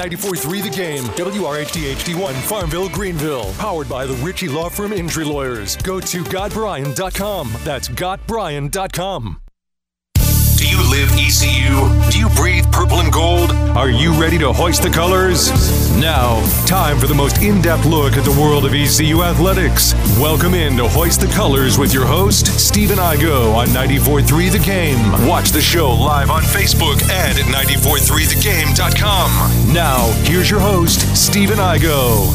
[0.00, 3.52] 94.3 The Game, WRHD HD1 Farmville, Greenville.
[3.58, 5.76] Powered by the Ritchie Law Firm Injury Lawyers.
[5.76, 7.52] Go to GotBryan.com.
[7.64, 9.49] That's GotBryan.com.
[10.90, 12.10] Do you live ECU?
[12.10, 13.52] Do you breathe purple and gold?
[13.76, 15.48] Are you ready to hoist the colors?
[15.96, 19.94] Now, time for the most in depth look at the world of ECU athletics.
[20.18, 25.28] Welcome in to Hoist the Colors with your host, Stephen Igo on 94.3 The Game.
[25.28, 29.72] Watch the show live on Facebook and at 943thegame.com.
[29.72, 32.26] Now, here's your host, Stephen Igo.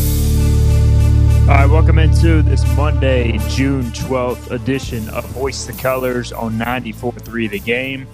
[1.42, 7.50] All right, welcome into this Monday, June 12th edition of Hoist the Colors on 94.3
[7.50, 8.08] The Game.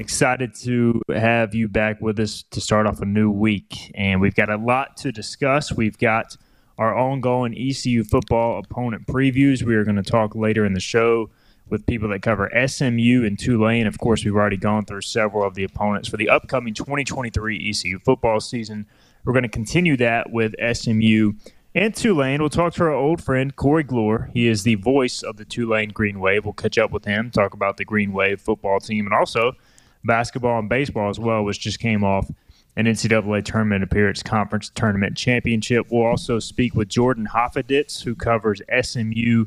[0.00, 3.90] Excited to have you back with us to start off a new week.
[3.96, 5.72] And we've got a lot to discuss.
[5.72, 6.36] We've got
[6.78, 9.64] our ongoing ECU football opponent previews.
[9.64, 11.30] We are going to talk later in the show
[11.68, 13.88] with people that cover SMU and Tulane.
[13.88, 17.98] Of course, we've already gone through several of the opponents for the upcoming 2023 ECU
[17.98, 18.86] football season.
[19.24, 21.32] We're going to continue that with SMU
[21.74, 22.40] and Tulane.
[22.40, 24.30] We'll talk to our old friend Corey Glore.
[24.32, 26.44] He is the voice of the Tulane Green Wave.
[26.44, 29.54] We'll catch up with him, talk about the Green Wave football team, and also
[30.04, 32.30] basketball and baseball as well, which just came off
[32.76, 35.86] an NCAA tournament appearance conference tournament championship.
[35.90, 39.46] We'll also speak with Jordan Hoffeditz, who covers SMU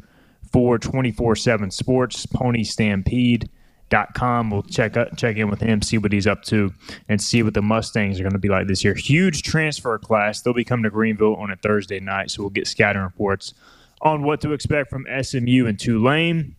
[0.52, 3.50] for 24 7 Sports, Pony Stampede.
[3.90, 4.50] Dot com.
[4.50, 6.74] We'll check up, check in with him, see what he's up to,
[7.10, 8.94] and see what the Mustangs are going to be like this year.
[8.94, 10.42] Huge transfer class.
[10.42, 13.54] They'll be coming to Greenville on a Thursday night, so we'll get scouting reports
[14.02, 16.56] on what to expect from SMU and Tulane.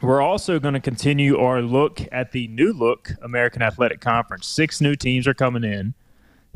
[0.00, 4.46] We're also going to continue our look at the new look American Athletic Conference.
[4.46, 5.94] Six new teams are coming in.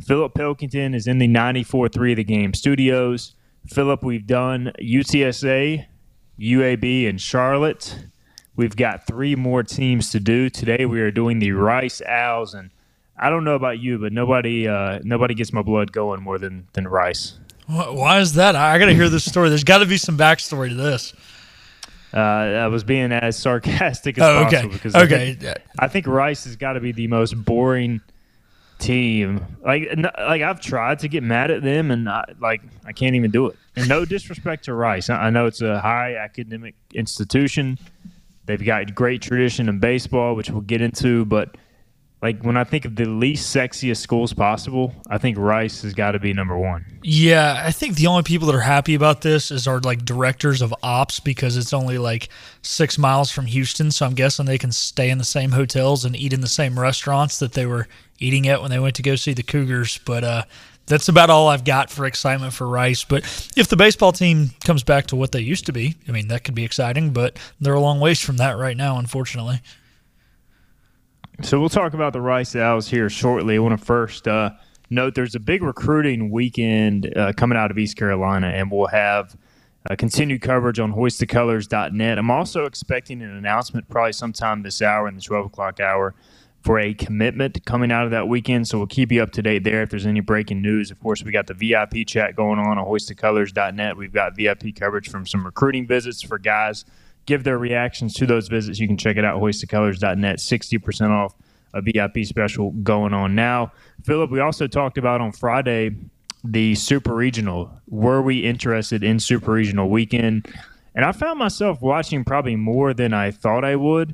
[0.00, 3.34] Philip Pilkington is in the 94-3 of the game studios.
[3.66, 5.86] Philip, we've done UTSA,
[6.38, 8.06] UAB, and Charlotte.
[8.54, 10.50] We've got three more teams to do.
[10.50, 12.70] Today we are doing the Rice Owls, and
[13.16, 16.68] I don't know about you, but nobody uh, nobody gets my blood going more than
[16.74, 17.38] than Rice.
[17.66, 18.54] Why is that?
[18.56, 19.48] I got to hear this story.
[19.48, 21.14] There's got to be some backstory to this.
[22.14, 24.56] Uh, I was being as sarcastic as oh, okay.
[24.56, 25.30] possible because okay.
[25.30, 28.00] I think, I think Rice has got to be the most boring
[28.78, 29.44] team.
[29.64, 33.30] Like, like I've tried to get mad at them, and I, like I can't even
[33.30, 33.56] do it.
[33.76, 37.78] And no disrespect to Rice, I know it's a high academic institution.
[38.44, 41.56] They've got great tradition in baseball, which we'll get into, but
[42.22, 46.12] like when I think of the least sexiest schools possible, I think Rice has got
[46.12, 46.84] to be number one.
[47.02, 50.62] Yeah, I think the only people that are happy about this is our like directors
[50.62, 52.28] of ops because it's only like
[52.62, 56.14] six miles from Houston, so I'm guessing they can stay in the same hotels and
[56.14, 57.88] eat in the same restaurants that they were
[58.20, 59.98] eating at when they went to go see the Cougars.
[60.06, 60.44] But uh,
[60.86, 63.02] that's about all I've got for excitement for Rice.
[63.02, 63.24] But
[63.56, 66.44] if the baseball team comes back to what they used to be, I mean that
[66.44, 67.12] could be exciting.
[67.12, 69.60] But they're a long ways from that right now, unfortunately.
[71.40, 73.56] So we'll talk about the Rice Owls here shortly.
[73.56, 74.50] I want to first uh,
[74.90, 79.34] note there's a big recruiting weekend uh, coming out of East Carolina, and we'll have
[79.88, 82.18] uh, continued coverage on hoistthecolors.net.
[82.18, 86.14] I'm also expecting an announcement probably sometime this hour in the 12 o'clock hour
[86.60, 88.68] for a commitment coming out of that weekend.
[88.68, 90.90] So we'll keep you up to date there if there's any breaking news.
[90.90, 93.96] Of course, we got the VIP chat going on on hoistthecolors.net.
[93.96, 96.84] We've got VIP coverage from some recruiting visits for guys–
[97.26, 98.78] give their reactions to those visits.
[98.78, 101.34] You can check it out, hoistthecolors.net, 60% off
[101.74, 103.72] a VIP special going on now.
[104.04, 105.94] Philip, we also talked about on Friday
[106.44, 107.70] the Super Regional.
[107.88, 110.52] Were we interested in Super Regional weekend?
[110.94, 114.12] And I found myself watching probably more than I thought I would.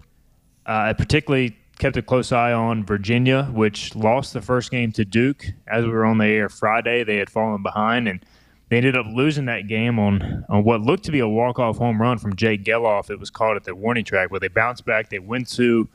[0.67, 5.05] Uh, I particularly kept a close eye on Virginia, which lost the first game to
[5.05, 7.03] Duke as we were on the air Friday.
[7.03, 8.25] They had fallen behind and–
[8.69, 12.01] they ended up losing that game on, on what looked to be a walk-off home
[12.01, 13.11] run from Jay Gelof.
[13.11, 15.09] It was called at the warning track, where they bounced back.
[15.09, 15.89] They went to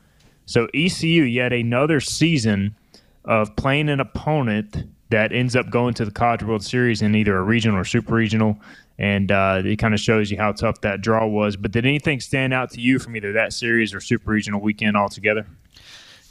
[0.45, 2.75] so ECU yet another season
[3.25, 7.37] of playing an opponent that ends up going to the College World Series in either
[7.37, 8.57] a regional or super regional,
[8.97, 11.55] and uh, it kind of shows you how tough that draw was.
[11.55, 14.97] But did anything stand out to you from either that series or super regional weekend
[14.97, 15.45] altogether?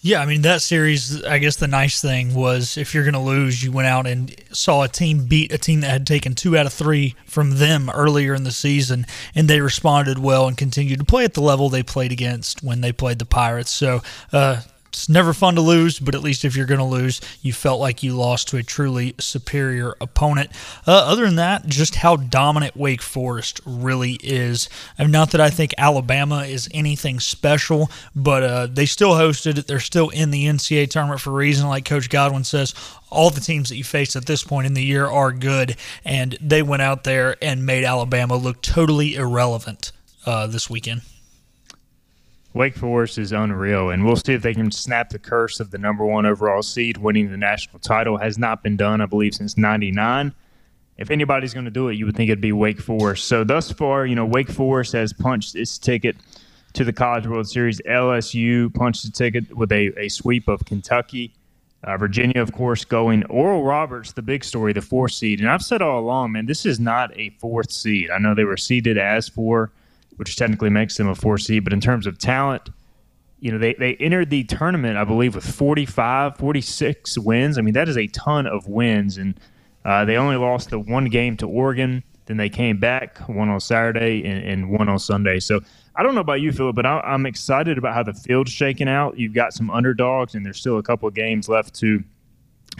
[0.04, 1.22] Yeah, I mean that series.
[1.22, 4.34] I guess the nice thing was if you're going to lose, you went out and
[4.50, 7.88] saw a team beat a team that had taken two out of three from them
[7.88, 11.68] earlier in the season, and they responded well and continued to play at the level
[11.68, 13.70] they played against when they played the Pirates.
[13.70, 14.02] So
[14.32, 17.54] uh, it's never fun to lose, but at least if you're going to lose, you
[17.54, 20.50] felt like you lost to a truly superior opponent.
[20.86, 24.68] Uh, other than that, just how dominant Wake Forest really is.
[24.98, 29.56] I mean, not that I think Alabama is anything special, but uh, they still hosted
[29.56, 29.66] it.
[29.66, 31.68] They're still in the NCAA tournament for a reason.
[31.68, 32.74] Like Coach Godwin says,
[33.08, 35.74] all the teams that you face at this point in the year are good,
[36.04, 39.90] and they went out there and made Alabama look totally irrelevant
[40.26, 41.00] uh, this weekend.
[42.54, 45.78] Wake Forest is unreal, and we'll see if they can snap the curse of the
[45.78, 48.18] number one overall seed winning the national title.
[48.18, 50.34] Has not been done, I believe, since '99.
[50.98, 53.26] If anybody's going to do it, you would think it'd be Wake Forest.
[53.26, 56.16] So thus far, you know, Wake Forest has punched its ticket
[56.74, 57.80] to the College World Series.
[57.88, 61.34] LSU punched the ticket with a, a sweep of Kentucky.
[61.84, 63.24] Uh, Virginia, of course, going.
[63.24, 65.40] Oral Roberts, the big story, the fourth seed.
[65.40, 68.10] And I've said all along, man, this is not a fourth seed.
[68.10, 69.72] I know they were seeded as four,
[70.16, 72.70] which technically makes them a four seed, but in terms of talent,
[73.42, 77.58] you know, they, they entered the tournament, I believe, with 45, 46 wins.
[77.58, 79.16] I mean, that is a ton of wins.
[79.16, 79.38] And
[79.84, 82.04] uh, they only lost the one game to Oregon.
[82.26, 85.40] Then they came back, won on Saturday and, and one on Sunday.
[85.40, 85.60] So
[85.96, 88.88] I don't know about you, Philip, but I, am excited about how the field's shaking
[88.88, 89.18] out.
[89.18, 92.02] You've got some underdogs, and there's still a couple of games left to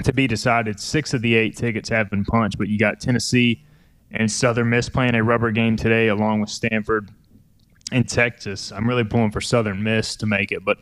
[0.05, 0.81] to be decided.
[0.81, 3.63] Six of the eight tickets have been punched, but you got Tennessee
[4.13, 7.11] and Southern Miss playing a rubber game today, along with Stanford
[7.93, 8.73] and Texas.
[8.73, 10.79] I'm really pulling for Southern Miss to make it, but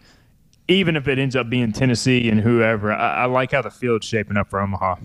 [0.68, 4.06] even if it ends up being Tennessee and whoever, I, I, like how the field's
[4.06, 4.96] shaping up for Omaha.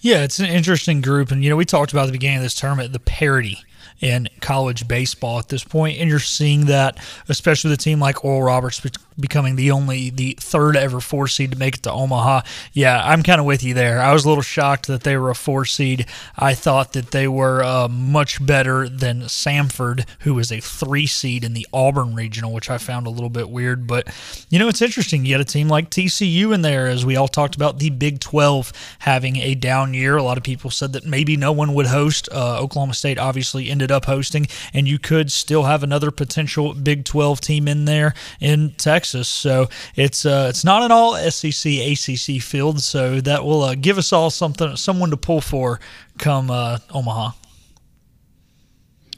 [0.00, 2.54] Yeah, it's an interesting group, and you know we talked about the beginning of this
[2.54, 3.58] tournament the parity
[4.00, 6.98] in college baseball at this point, and you're seeing that,
[7.28, 8.80] especially with a team like Oral Roberts
[9.20, 12.42] becoming the only the third ever four seed to make it to Omaha.
[12.72, 14.00] Yeah, I'm kind of with you there.
[14.00, 16.06] I was a little shocked that they were a four seed.
[16.36, 21.44] I thought that they were uh, much better than Samford, who was a three seed
[21.44, 23.86] in the Auburn regional, which I found a little bit weird.
[23.86, 24.08] But
[24.48, 25.24] you know, it's interesting.
[25.24, 28.20] You had a team like TCU in there, as we all talked about the Big
[28.20, 30.16] 12 having a down year.
[30.16, 32.28] A lot of people said that maybe no one would host.
[32.32, 37.04] Uh, Oklahoma State obviously ended up hosting, and you could still have another potential Big
[37.04, 39.28] 12 team in there in Texas.
[39.28, 43.98] So it's uh, it's not an all SEC ACC field, so that will uh, give
[43.98, 45.80] us all something someone to pull for
[46.18, 47.30] come uh, Omaha.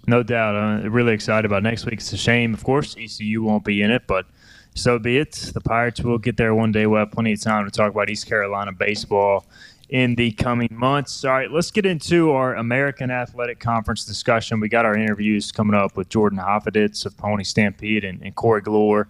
[0.07, 0.57] No doubt.
[0.57, 1.95] I'm really excited about next week.
[1.95, 4.27] It's a shame, of course, ECU won't be in it, but
[4.75, 5.33] so be it.
[5.55, 6.87] The Pirates will get there one day.
[6.87, 9.47] We'll have plenty of time to talk about East Carolina baseball
[9.93, 11.23] in the coming months.
[11.23, 14.59] All right, let's get into our American Athletic Conference discussion.
[14.59, 18.63] We got our interviews coming up with Jordan Hoffeditz of Pony Stampede and, and Corey
[18.63, 19.09] Glore,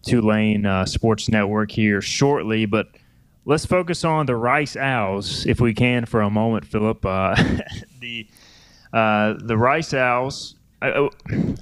[0.00, 2.64] Tulane uh, Sports Network here shortly.
[2.64, 2.88] But
[3.44, 7.04] let's focus on the Rice Owls, if we can, for a moment, Philip.
[7.04, 7.36] Uh,
[8.00, 8.26] the
[8.90, 10.54] uh, the Rice Owls.
[10.80, 11.10] I,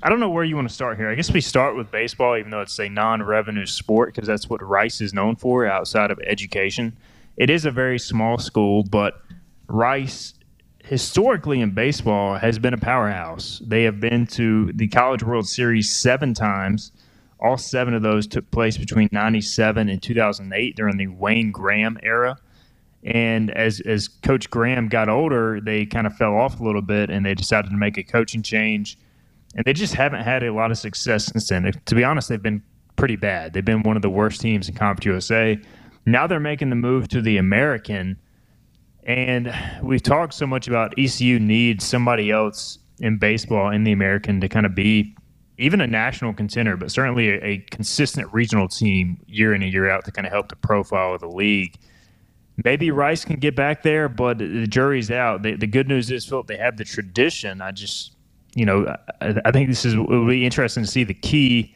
[0.01, 1.11] I don't know where you want to start here.
[1.11, 4.63] I guess we start with baseball, even though it's a non-revenue sport, because that's what
[4.63, 6.97] Rice is known for outside of education
[7.37, 9.23] it is a very small school, but
[9.69, 10.35] Rice
[10.85, 13.63] historically in baseball has been a powerhouse.
[13.65, 16.93] They have been to the College World Series seven times.
[17.39, 22.37] All seven of those took place between 97 and 2008 during the Wayne Graham era.
[23.03, 27.09] And as, as Coach Graham got older, they kind of fell off a little bit
[27.09, 28.99] and they decided to make a coaching change.
[29.55, 31.71] And they just haven't had a lot of success since then.
[31.87, 32.63] To be honest, they've been
[32.97, 33.53] pretty bad.
[33.53, 35.59] They've been one of the worst teams in Conference USA.
[36.07, 38.19] Now they're making the move to the American.
[39.05, 44.41] And we've talked so much about ECU needs somebody else in baseball in the American
[44.41, 45.17] to kind of be
[45.61, 49.91] even a national contender, but certainly a, a, consistent regional team year in and year
[49.91, 51.77] out to kind of help the profile of the league.
[52.65, 55.43] Maybe Rice can get back there, but the jury's out.
[55.43, 57.61] The, the good news is, Philip, they have the tradition.
[57.61, 58.17] I just,
[58.55, 61.75] you know, I, I think this is it will be interesting to see the key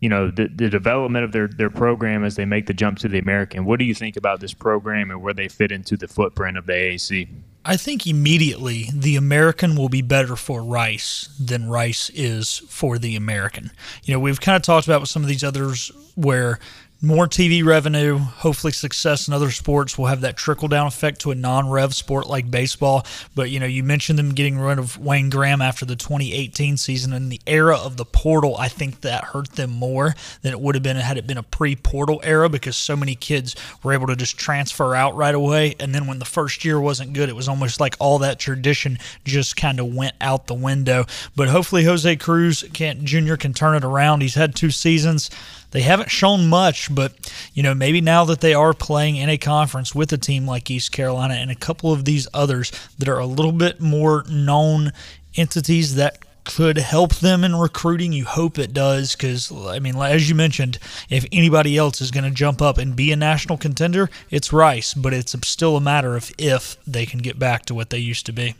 [0.00, 3.08] you know the, the development of their, their program as they make the jump to
[3.08, 3.64] the American.
[3.64, 6.66] What do you think about this program and where they fit into the footprint of
[6.66, 7.28] the AAC?
[7.62, 13.16] I think immediately the American will be better for Rice than Rice is for the
[13.16, 13.70] American.
[14.02, 16.58] You know, we've kind of talked about with some of these others where
[17.02, 21.30] more TV revenue, hopefully success in other sports will have that trickle down effect to
[21.30, 23.06] a non-rev sport like baseball.
[23.34, 27.14] But you know, you mentioned them getting rid of Wayne Graham after the 2018 season
[27.14, 28.56] in the era of the portal.
[28.58, 31.42] I think that hurt them more than it would have been had it been a
[31.42, 35.76] pre-portal era because so many kids were able to just transfer out right away.
[35.80, 38.98] And then when the first year wasn't good, it was almost like all that tradition
[39.24, 41.06] just kind of went out the window.
[41.34, 43.36] But hopefully, Jose Cruz can Jr.
[43.36, 44.20] can turn it around.
[44.20, 45.30] He's had two seasons
[45.70, 49.38] they haven't shown much, but you know maybe now that they are playing in a
[49.38, 53.18] conference with a team like East Carolina and a couple of these others that are
[53.18, 54.92] a little bit more known
[55.36, 58.12] entities that could help them in recruiting.
[58.12, 62.24] You hope it does because, I mean, as you mentioned, if anybody else is going
[62.24, 66.16] to jump up and be a national contender, it's Rice, but it's still a matter
[66.16, 68.54] of if they can get back to what they used to be.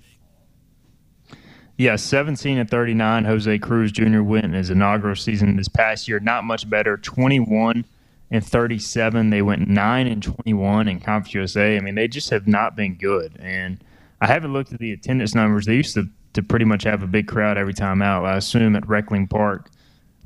[1.81, 3.25] Yeah, 17 and 39.
[3.25, 4.21] Jose Cruz Jr.
[4.21, 6.21] went in his inaugural season this past year.
[6.21, 6.99] Not much better.
[6.99, 7.87] 21
[8.31, 9.31] and 37.
[9.31, 11.79] They went 9 and 21 in Conference USA.
[11.79, 13.35] I mean, they just have not been good.
[13.41, 13.83] And
[14.21, 15.65] I haven't looked at the attendance numbers.
[15.65, 18.27] They used to, to pretty much have a big crowd every time out.
[18.27, 19.71] I assume at Reckling Park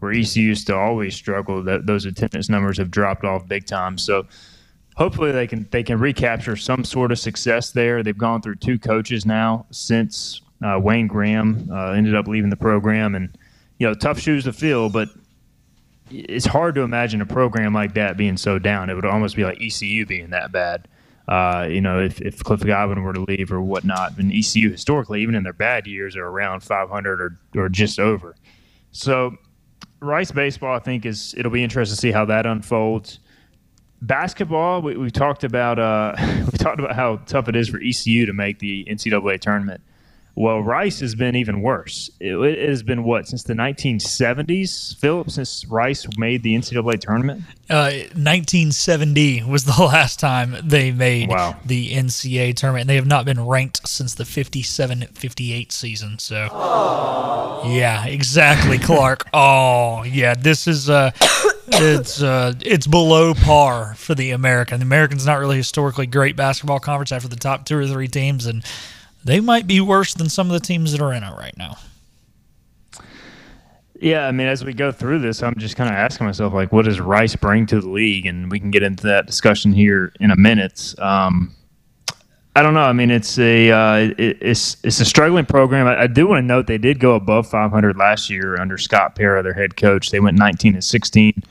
[0.00, 1.62] where ECU used to always struggle.
[1.62, 3.96] That those attendance numbers have dropped off big time.
[3.96, 4.26] So
[4.96, 8.02] hopefully they can they can recapture some sort of success there.
[8.02, 12.56] They've gone through two coaches now since uh, Wayne Graham uh, ended up leaving the
[12.56, 13.36] program, and
[13.78, 15.08] you know tough shoes to fill, but
[16.10, 18.90] it's hard to imagine a program like that being so down.
[18.90, 20.86] It would almost be like ECU being that bad.
[21.26, 25.22] Uh, you know, if, if Cliff Godwin were to leave or whatnot, and ECU historically,
[25.22, 28.36] even in their bad years, are around 500 or, or just over.
[28.92, 29.36] So,
[30.00, 33.20] Rice baseball, I think, is it'll be interesting to see how that unfolds.
[34.02, 36.14] Basketball, we, we talked about uh,
[36.52, 39.80] we talked about how tough it is for ECU to make the NCAA tournament.
[40.36, 42.10] Well, Rice has been even worse.
[42.18, 47.42] It, it, has been what since the 1970s, Philip, since Rice made the NCAA tournament.
[47.70, 51.56] Uh, 1970 was the last time they made wow.
[51.64, 52.88] the NCAA tournament.
[52.88, 56.18] They have not been ranked since the 57-58 season.
[56.18, 57.76] So, Aww.
[57.76, 59.28] yeah, exactly, Clark.
[59.32, 61.12] oh, yeah, this is uh,
[61.68, 64.80] it's uh, it's below par for the American.
[64.80, 68.46] The American's not really historically great basketball conference after the top two or three teams
[68.46, 68.64] and
[69.24, 71.76] they might be worse than some of the teams that are in it right now.
[74.00, 76.72] Yeah, I mean, as we go through this, I'm just kind of asking myself, like,
[76.72, 78.26] what does Rice bring to the league?
[78.26, 80.94] And we can get into that discussion here in a minute.
[80.98, 81.54] Um,
[82.56, 82.82] I don't know.
[82.82, 85.86] I mean, it's a uh, it, it's it's a struggling program.
[85.86, 89.16] I, I do want to note they did go above 500 last year under Scott
[89.16, 90.10] Pera, their head coach.
[90.10, 91.42] They went 19 and 16,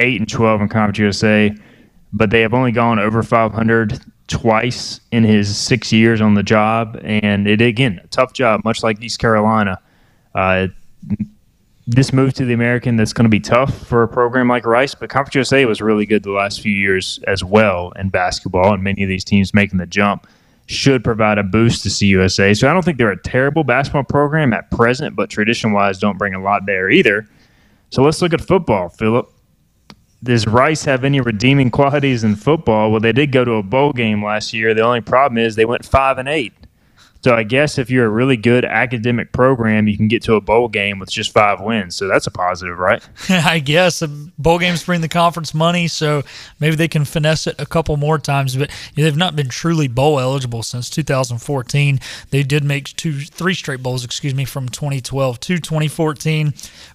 [0.00, 1.56] eight and 12 in Conference USA,
[2.12, 6.98] but they have only gone over 500 twice in his six years on the job,
[7.02, 9.80] and it again a tough job, much like East Carolina.
[10.34, 10.68] Uh,
[11.86, 14.94] this move to the American that's going to be tough for a program like Rice,
[14.94, 18.82] but Conference USA was really good the last few years as well in basketball, and
[18.82, 20.26] many of these teams making the jump
[20.66, 22.56] should provide a boost to CUSA.
[22.56, 26.16] So I don't think they're a terrible basketball program at present, but tradition wise, don't
[26.16, 27.28] bring a lot there either.
[27.90, 29.30] So let's look at football, Philip
[30.24, 32.90] does Rice have any redeeming qualities in football?
[32.90, 34.74] Well, they did go to a bowl game last year.
[34.74, 36.52] The only problem is they went five and eight.
[37.24, 40.42] So I guess if you're a really good academic program, you can get to a
[40.42, 41.96] bowl game with just five wins.
[41.96, 43.02] So that's a positive, right?
[43.30, 44.02] I guess
[44.36, 46.22] bowl games bring the conference money, so
[46.60, 48.56] maybe they can finesse it a couple more times.
[48.56, 51.98] But they've not been truly bowl eligible since 2014.
[52.28, 56.52] They did make two, three straight bowls, excuse me, from 2012 to 2014.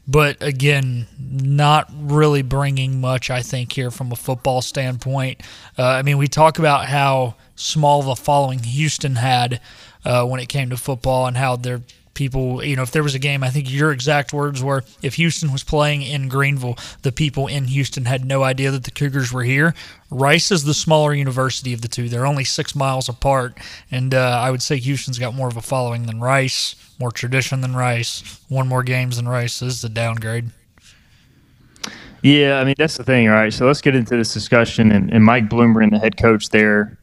[0.07, 5.41] But again, not really bringing much, I think, here from a football standpoint.
[5.75, 9.59] Uh, I mean, we talk about how small of a following Houston had
[10.05, 11.81] uh, when it came to football and how their
[12.19, 15.13] people, you know, if there was a game, I think your exact words were if
[15.13, 19.31] Houston was playing in Greenville, the people in Houston had no idea that the Cougars
[19.31, 19.73] were here.
[20.11, 22.09] Rice is the smaller university of the two.
[22.09, 23.57] They're only six miles apart.
[23.89, 27.61] And uh, I would say Houston's got more of a following than Rice, more tradition
[27.61, 29.61] than Rice, won more games than Rice.
[29.61, 30.51] Is a downgrade.
[32.21, 33.29] Yeah, I mean, that's the thing.
[33.29, 33.53] Right.
[33.53, 34.91] So let's get into this discussion.
[34.91, 36.98] And, and Mike Bloomgren, the head coach there,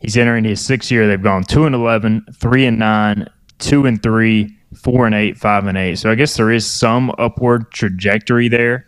[0.00, 1.06] He's entering his sixth year.
[1.06, 3.28] They've gone two and 11, three and nine,
[3.58, 5.98] two and three, four and eight, five and eight.
[5.98, 8.86] So I guess there is some upward trajectory there,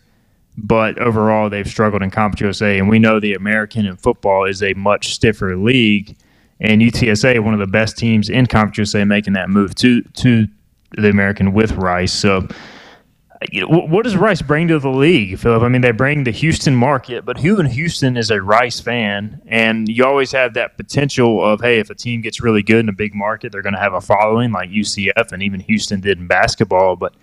[0.56, 4.62] but overall they've struggled in Conference USA, and we know the American in football is
[4.62, 6.16] a much stiffer league,
[6.60, 10.46] and UTSA one of the best teams in Conference USA making that move to to
[10.96, 12.12] the American with Rice.
[12.12, 12.46] So
[13.68, 15.62] what does Rice bring to the league, Philip?
[15.62, 19.40] I mean, they bring the Houston market, but who in Houston is a Rice fan?
[19.46, 22.90] And you always have that potential of, hey, if a team gets really good in
[22.90, 26.18] a big market, they're going to have a following like UCF and even Houston did
[26.18, 26.96] in basketball.
[26.96, 27.14] But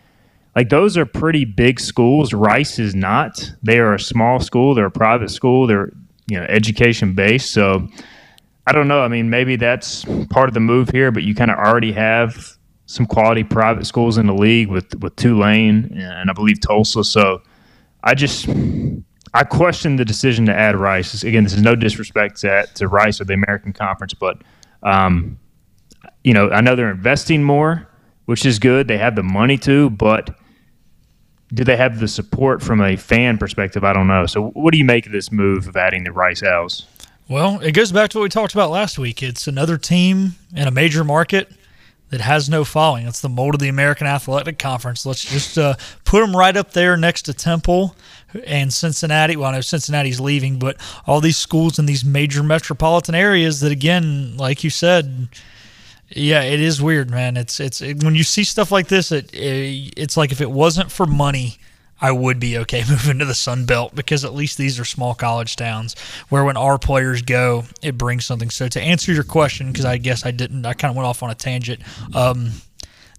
[0.56, 2.34] like those are pretty big schools.
[2.34, 3.52] Rice is not.
[3.62, 4.74] They are a small school.
[4.74, 5.68] They're a private school.
[5.68, 5.94] They're
[6.26, 7.54] you know education based.
[7.54, 7.88] So
[8.66, 9.02] I don't know.
[9.02, 12.57] I mean, maybe that's part of the move here, but you kind of already have
[12.88, 17.04] some quality private schools in the league with with Tulane and I believe Tulsa.
[17.04, 17.42] So
[18.04, 18.48] I just
[19.34, 21.24] I question the decision to add Rice.
[21.24, 24.42] Again, this is no disrespect to, to Rice or the American Conference, but
[24.84, 25.38] um,
[26.24, 27.88] you know I know they're investing more,
[28.26, 28.88] which is good.
[28.88, 30.36] They have the money to, but
[31.54, 33.84] do they have the support from a fan perspective?
[33.84, 34.26] I don't know.
[34.26, 36.86] So what do you make of this move of adding the Rice Owls?
[37.30, 39.22] Well, it goes back to what we talked about last week.
[39.22, 41.52] It's another team in a major market
[42.10, 43.08] that has no following.
[43.08, 45.06] It's the mold of the American Athletic Conference.
[45.06, 47.96] Let's just uh, put them right up there next to Temple
[48.46, 49.36] and Cincinnati.
[49.36, 53.72] Well, I know Cincinnati's leaving, but all these schools in these major metropolitan areas that,
[53.72, 55.28] again, like you said,
[56.10, 57.36] yeah, it is weird, man.
[57.36, 60.50] It's it's it, when you see stuff like this, it, it it's like if it
[60.50, 61.58] wasn't for money
[62.00, 65.16] I would be okay moving to the Sun Belt because at least these are small
[65.16, 65.96] college towns
[66.30, 68.50] where when our players go, it brings something.
[68.50, 71.24] So to answer your question, because I guess I didn't, I kind of went off
[71.24, 71.82] on a tangent.
[72.16, 72.52] Um,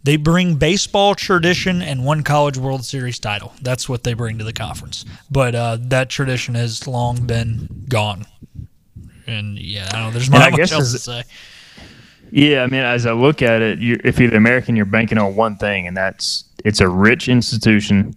[0.05, 3.53] They bring baseball tradition and one college World Series title.
[3.61, 5.05] That's what they bring to the conference.
[5.31, 8.25] But uh, that tradition has long been gone.
[9.27, 10.11] And yeah, I don't know.
[10.13, 11.23] There's not much else to say.
[12.31, 15.35] Yeah, I mean, as I look at it, if you're the American, you're banking on
[15.35, 18.15] one thing, and that's it's a rich institution.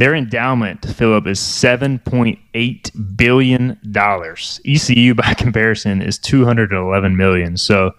[0.00, 4.58] Their endowment, to Philip, is seven point eight billion dollars.
[4.64, 7.58] ECU, by comparison, is 211 million.
[7.58, 7.92] So,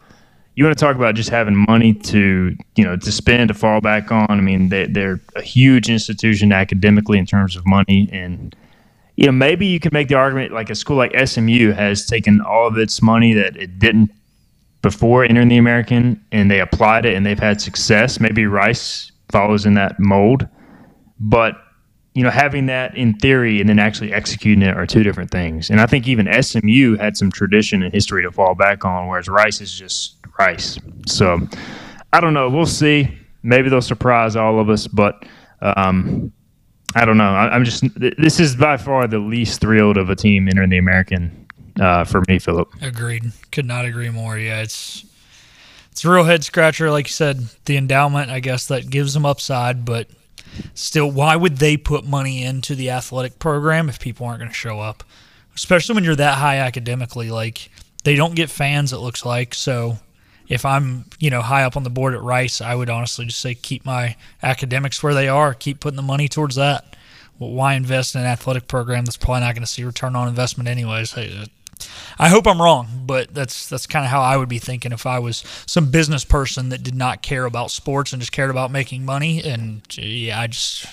[0.55, 3.81] you want to talk about just having money to you know to spend to fall
[3.81, 4.25] back on?
[4.31, 8.55] I mean, they, they're a huge institution academically in terms of money, and
[9.15, 12.41] you know maybe you can make the argument like a school like SMU has taken
[12.41, 14.09] all of its money that it didn't
[14.81, 18.19] before entering the American and they applied it and they've had success.
[18.19, 20.47] Maybe Rice follows in that mold,
[21.19, 21.61] but
[22.13, 25.69] you know, having that in theory and then actually executing it are two different things.
[25.69, 29.29] And I think even SMU had some tradition and history to fall back on, whereas
[29.29, 30.77] Rice is just Rice.
[31.07, 31.39] So
[32.11, 32.49] I don't know.
[32.49, 33.17] We'll see.
[33.43, 35.25] Maybe they'll surprise all of us, but
[35.61, 36.31] um,
[36.95, 37.33] I don't know.
[37.33, 40.77] I, am just this is by far the least thrilled of a team entering the
[40.77, 41.47] American
[41.79, 42.69] uh, for me, Philip.
[42.81, 43.31] Agreed.
[43.51, 44.37] Could not agree more.
[44.37, 45.05] Yeah, it's
[45.91, 46.91] it's a real head scratcher.
[46.91, 50.07] Like you said, the endowment, I guess, that gives them upside, but
[50.73, 54.55] still, why would they put money into the athletic program if people aren't going to
[54.55, 55.03] show up?
[55.55, 57.29] Especially when you're that high academically.
[57.29, 57.69] Like
[58.03, 58.93] they don't get fans.
[58.93, 59.97] It looks like so.
[60.47, 63.39] If I'm, you know, high up on the board at Rice, I would honestly just
[63.39, 65.53] say keep my academics where they are.
[65.53, 66.97] Keep putting the money towards that.
[67.39, 70.27] Well, why invest in an athletic program that's probably not going to see return on
[70.27, 71.15] investment anyways?
[72.19, 75.05] I hope I'm wrong, but that's that's kind of how I would be thinking if
[75.05, 78.71] I was some business person that did not care about sports and just cared about
[78.71, 79.43] making money.
[79.43, 80.85] And yeah, I just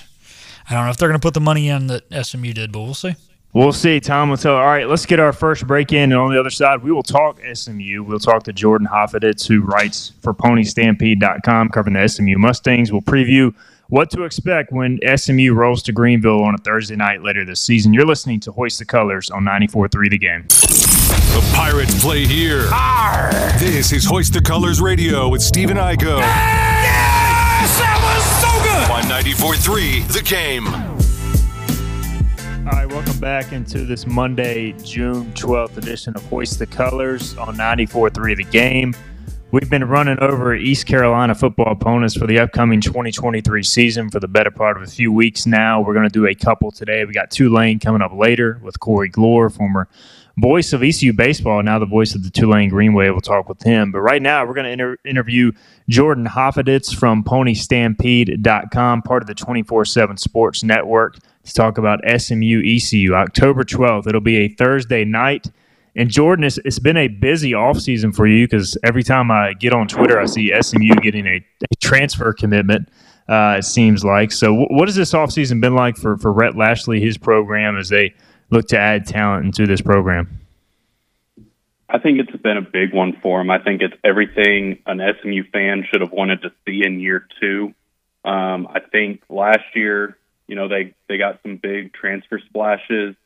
[0.69, 2.81] I don't know if they're going to put the money in that SMU did, but
[2.81, 3.15] we'll see.
[3.55, 3.99] We'll see.
[3.99, 4.57] Tom will tell.
[4.57, 7.03] All right, let's get our first break in, and on the other side, we will
[7.03, 8.03] talk SMU.
[8.03, 12.93] We'll talk to Jordan Hoffeditz, who writes for PonyStampede.com, covering the SMU Mustangs.
[12.93, 13.55] We'll preview
[13.91, 17.95] what to expect when SMU rolls to Greenville on a Thursday night later this season.
[17.95, 20.43] You're listening to Hoist the Colors on 94.3 The Game.
[20.49, 22.69] The Pirates play here.
[22.71, 23.31] Arr!
[23.59, 26.19] This is Hoist the Colors Radio with Stephen Igo.
[26.19, 27.79] Yes!
[27.79, 28.91] That was so good!
[28.91, 30.67] On 94.3 The Game.
[32.67, 37.57] All right, welcome back into this Monday, June 12th edition of Hoist the Colors on
[37.57, 38.95] 94.3 The Game.
[39.51, 44.29] We've been running over East Carolina football opponents for the upcoming 2023 season for the
[44.29, 45.81] better part of a few weeks now.
[45.81, 47.07] We're going to do a couple today.
[47.07, 49.89] We got Tulane coming up later with Corey Glore, former
[50.37, 53.13] voice of ECU baseball, now the voice of the Tulane Green Wave.
[53.13, 53.91] We'll talk with him.
[53.91, 55.53] But right now, we're going to inter- interview
[55.89, 62.61] Jordan Hoffeditz from PonyStampede.com, part of the 24 7 Sports Network, to talk about SMU
[62.63, 63.15] ECU.
[63.15, 65.51] October 12th, it'll be a Thursday night.
[65.99, 69.73] And Jordan, it's, it's been a busy offseason for you because every time I get
[69.73, 72.89] on Twitter, I see SMU getting a, a transfer commitment.
[73.29, 74.31] Uh, it seems like.
[74.31, 77.89] So, w- what has this offseason been like for for Rhett Lashlee, his program, as
[77.89, 78.15] they
[78.51, 80.39] look to add talent into this program?
[81.89, 83.51] I think it's been a big one for him.
[83.51, 87.75] I think it's everything an SMU fan should have wanted to see in year two.
[88.25, 93.17] Um, I think last year, you know, they they got some big transfer splashes.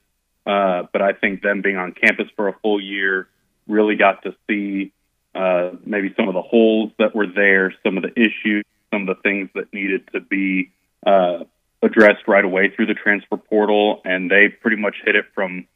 [0.47, 3.29] Uh, but I think them being on campus for a full year
[3.69, 4.93] really got to see
[5.35, 9.17] uh, maybe some of the holes that were there, some of the issues, some of
[9.17, 10.71] the things that needed to be
[11.07, 11.45] uh,
[11.83, 14.03] addressed right away through the transfer portal.
[14.05, 15.67] And they pretty much hit it from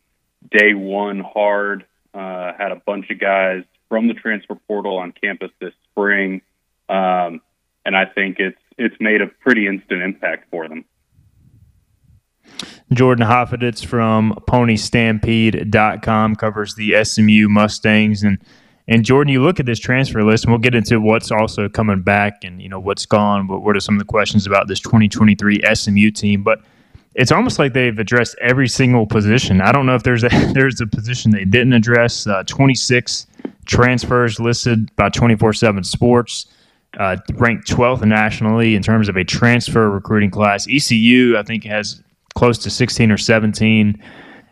[0.51, 1.87] day one hard.
[2.13, 6.43] Uh, had a bunch of guys from the transfer portal on campus this spring.
[6.89, 7.41] Um,
[7.85, 10.85] and I think it's it's made a pretty instant impact for them.
[12.93, 18.23] Jordan Hoffeditz from PonyStampede.com covers the SMU Mustangs.
[18.23, 18.39] And,
[18.89, 22.03] and Jordan, you look at this transfer list, and we'll get into what's also coming
[22.03, 24.81] back and, you know, what's gone, but what are some of the questions about this
[24.81, 26.43] 2023 SMU team.
[26.43, 26.61] But
[27.17, 29.61] it's almost like they've addressed every single position.
[29.61, 32.27] I don't know if there's a there's a position they didn't address.
[32.27, 33.27] Uh, 26
[33.65, 36.47] transfers listed by 24/7 Sports,
[36.99, 40.69] uh, ranked 12th nationally in terms of a transfer recruiting class.
[40.69, 42.03] ECU, I think, has
[42.37, 44.01] close to 16 or 17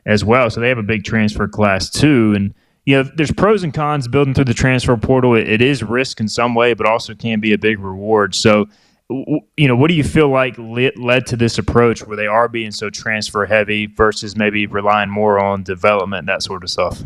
[0.06, 0.50] as well.
[0.50, 2.32] So they have a big transfer class too.
[2.34, 5.34] And, you know, there's pros and cons building through the transfer portal.
[5.34, 8.34] it, it is risk in some way, but also can be a big reward.
[8.34, 8.66] So,
[9.10, 12.72] you know, what do you feel like led to this approach where they are being
[12.72, 17.02] so transfer heavy versus maybe relying more on development, that sort of stuff?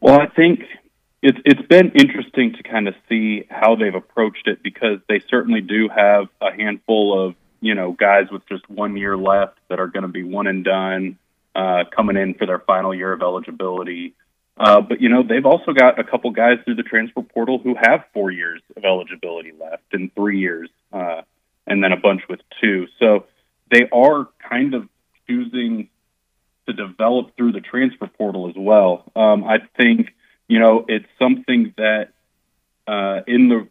[0.00, 0.60] Well, I think
[1.20, 5.62] it's it's been interesting to kind of see how they've approached it because they certainly
[5.62, 9.86] do have a handful of you know, guys with just one year left that are
[9.86, 11.18] going to be one and done,
[11.54, 14.14] uh, coming in for their final year of eligibility.
[14.56, 17.74] Uh, but you know, they've also got a couple guys through the transfer portal who
[17.74, 21.22] have four years of eligibility left and three years, uh,
[21.66, 22.86] and then a bunch with two.
[22.98, 23.26] So
[23.72, 24.88] they are kind of
[25.26, 25.88] choosing
[26.66, 29.10] to develop through the transfer portal as well.
[29.16, 30.14] Um, I think
[30.48, 32.10] you know it's something that
[32.86, 33.68] uh, in the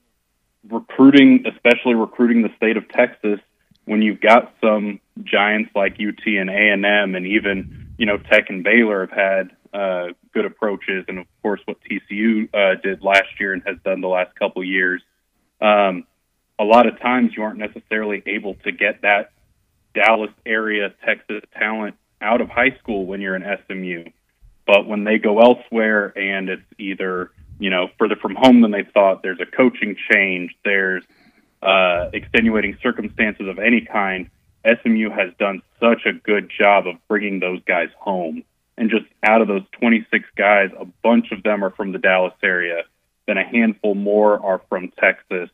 [0.67, 3.39] recruiting, especially recruiting the state of Texas,
[3.85, 8.17] when you've got some giants like UT and A and M, and even you know
[8.17, 13.03] Tech and Baylor have had uh, good approaches, and of course what TCU uh, did
[13.03, 15.01] last year and has done the last couple years.
[15.61, 16.05] Um,
[16.59, 19.31] a lot of times you aren't necessarily able to get that
[19.93, 24.05] Dallas area Texas talent out of high school when you're in SMU.
[24.65, 28.83] But when they go elsewhere and it's either, you know, further from home than they
[28.93, 31.03] thought, there's a coaching change, there's
[31.63, 34.29] uh, extenuating circumstances of any kind,
[34.65, 38.43] SMU has done such a good job of bringing those guys home.
[38.77, 42.33] And just out of those 26 guys, a bunch of them are from the Dallas
[42.41, 42.83] area.
[43.27, 45.49] Then a handful more are from Texas.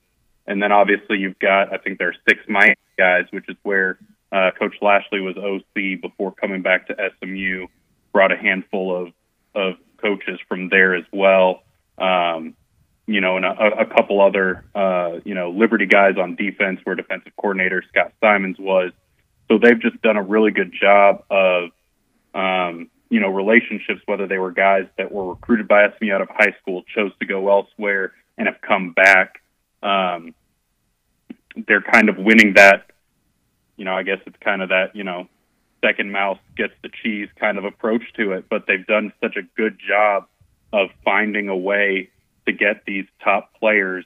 [0.47, 3.97] And then obviously you've got, I think there are six Miami guys, which is where
[4.31, 7.67] uh, Coach Lashlee was OC before coming back to SMU.
[8.11, 9.13] Brought a handful of
[9.55, 11.63] of coaches from there as well.
[11.97, 12.55] Um,
[13.09, 16.95] you know, and a, a couple other, uh, you know, Liberty guys on defense, where
[16.95, 18.91] defensive coordinator Scott Symons was.
[19.47, 21.69] So they've just done a really good job of,
[22.35, 24.01] um, you know, relationships.
[24.05, 27.25] Whether they were guys that were recruited by SMU out of high school, chose to
[27.25, 29.41] go elsewhere, and have come back.
[29.81, 30.35] Um,
[31.67, 32.89] they're kind of winning that
[33.79, 35.27] you know, I guess it's kind of that, you know,
[35.81, 39.41] second mouse gets the cheese kind of approach to it, but they've done such a
[39.55, 40.27] good job
[40.73, 42.09] of finding a way
[42.49, 44.05] to get these top players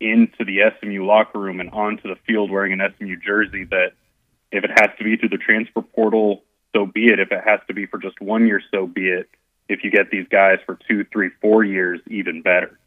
[0.00, 3.92] into the SMU locker room and onto the field wearing an SMU jersey that
[4.52, 6.42] if it has to be through the transfer portal,
[6.74, 7.18] so be it.
[7.18, 9.28] If it has to be for just one year, so be it.
[9.68, 12.78] If you get these guys for two, three, four years, even better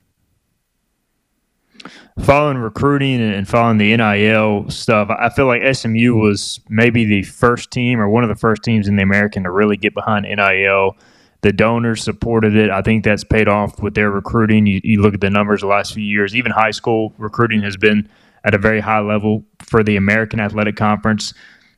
[2.20, 7.72] following recruiting and following the NIL stuff, I feel like SMU was maybe the first
[7.72, 10.98] team or one of the first teams in the American to really get behind NIL.
[11.42, 12.70] The donors supported it.
[12.70, 14.66] I think that's paid off with their recruiting.
[14.66, 17.78] You, you look at the numbers the last few years, even high school recruiting has
[17.78, 18.10] been
[18.44, 21.34] at a very high level for the American Athletic Conference.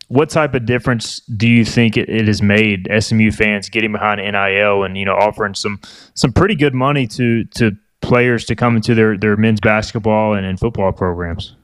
[0.07, 4.19] What type of difference do you think it, it has made SMU fans getting behind
[4.19, 5.79] NIL and you know offering some
[6.15, 10.45] some pretty good money to to players to come into their, their men's basketball and,
[10.45, 11.55] and football programs?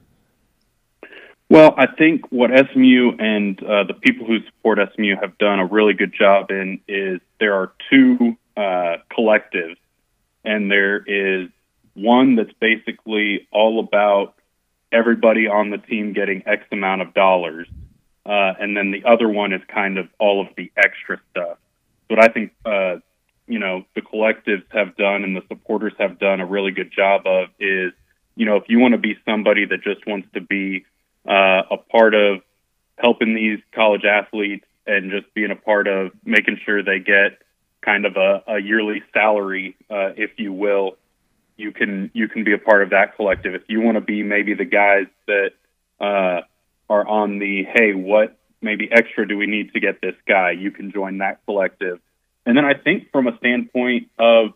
[1.50, 5.64] Well, I think what SMU and uh, the people who support SMU have done a
[5.64, 9.78] really good job in is there are two uh, collectives,
[10.44, 11.48] and there is
[11.94, 14.34] one that's basically all about
[14.92, 17.66] everybody on the team getting X amount of dollars,
[18.26, 21.56] uh, and then the other one is kind of all of the extra stuff.
[22.10, 22.96] But I think uh,
[23.46, 27.22] you know the collectives have done and the supporters have done a really good job
[27.26, 27.92] of is
[28.36, 30.84] you know if you want to be somebody that just wants to be
[31.28, 32.40] uh, a part of
[32.96, 37.38] helping these college athletes and just being a part of making sure they get
[37.82, 40.96] kind of a, a yearly salary, uh, if you will,
[41.56, 43.54] you can you can be a part of that collective.
[43.54, 45.50] If you want to be maybe the guys that
[46.00, 46.40] uh,
[46.88, 50.52] are on the hey, what maybe extra do we need to get this guy?
[50.52, 52.00] You can join that collective.
[52.46, 54.52] And then I think from a standpoint of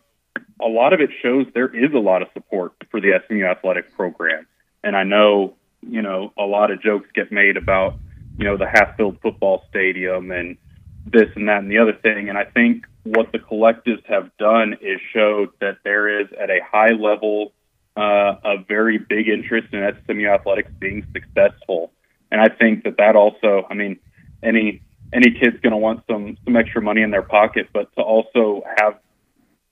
[0.59, 3.95] a lot of it shows there is a lot of support for the SMU athletic
[3.95, 4.47] program.
[4.83, 5.55] And I know,
[5.89, 7.95] you know, a lot of jokes get made about,
[8.37, 10.57] you know, the half filled football stadium and
[11.05, 12.29] this and that and the other thing.
[12.29, 16.59] And I think what the collectives have done is showed that there is at a
[16.63, 17.53] high level
[17.95, 21.91] uh, a very big interest in SMU athletics being successful.
[22.31, 23.99] And I think that that also, I mean,
[24.41, 24.81] any
[25.13, 28.63] any kid's going to want some some extra money in their pocket, but to also
[28.79, 28.97] have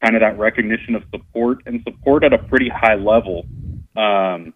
[0.04, 3.46] kind of that recognition of support and support at a pretty high level
[3.96, 4.54] um,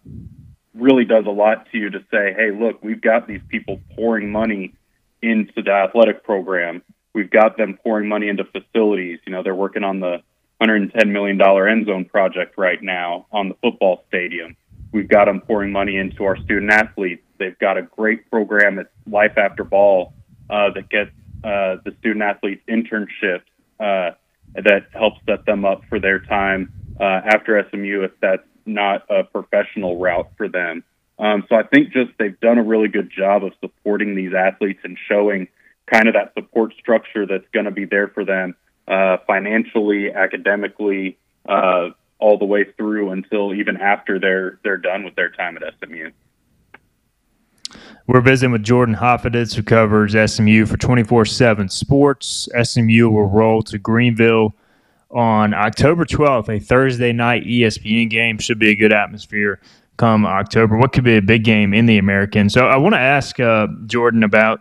[0.76, 4.30] really does a lot to you to say, hey, look, we've got these people pouring
[4.30, 4.74] money
[5.22, 6.82] into the athletic program.
[7.14, 9.20] We've got them pouring money into facilities.
[9.26, 10.22] You know, they're working on the
[10.62, 14.56] $110 million end zone project right now on the football stadium.
[14.92, 17.22] We've got them pouring money into our student athletes.
[17.38, 20.12] They've got a great program at Life After Ball
[20.48, 21.10] uh, that gets
[21.44, 23.42] uh, the student athletes internships
[23.80, 24.12] uh,
[24.54, 29.24] that helps set them up for their time uh, after SMU if that's not a
[29.24, 30.84] professional route for them.
[31.18, 34.80] Um, so I think just they've done a really good job of supporting these athletes
[34.84, 35.48] and showing
[35.86, 38.54] kind of that support structure that's going to be there for them
[38.88, 41.16] uh, financially, academically,
[41.48, 45.62] uh, all the way through until even after they're they're done with their time at
[45.78, 46.10] SMU.
[48.06, 52.48] We're visiting with Jordan Hoffeditz, who covers SMU for 24 7 Sports.
[52.62, 54.54] SMU will roll to Greenville
[55.10, 58.38] on October 12th, a Thursday night ESPN game.
[58.38, 59.60] Should be a good atmosphere
[59.96, 60.76] come October.
[60.76, 62.50] What could be a big game in the American?
[62.50, 64.60] So I want to ask uh, Jordan about,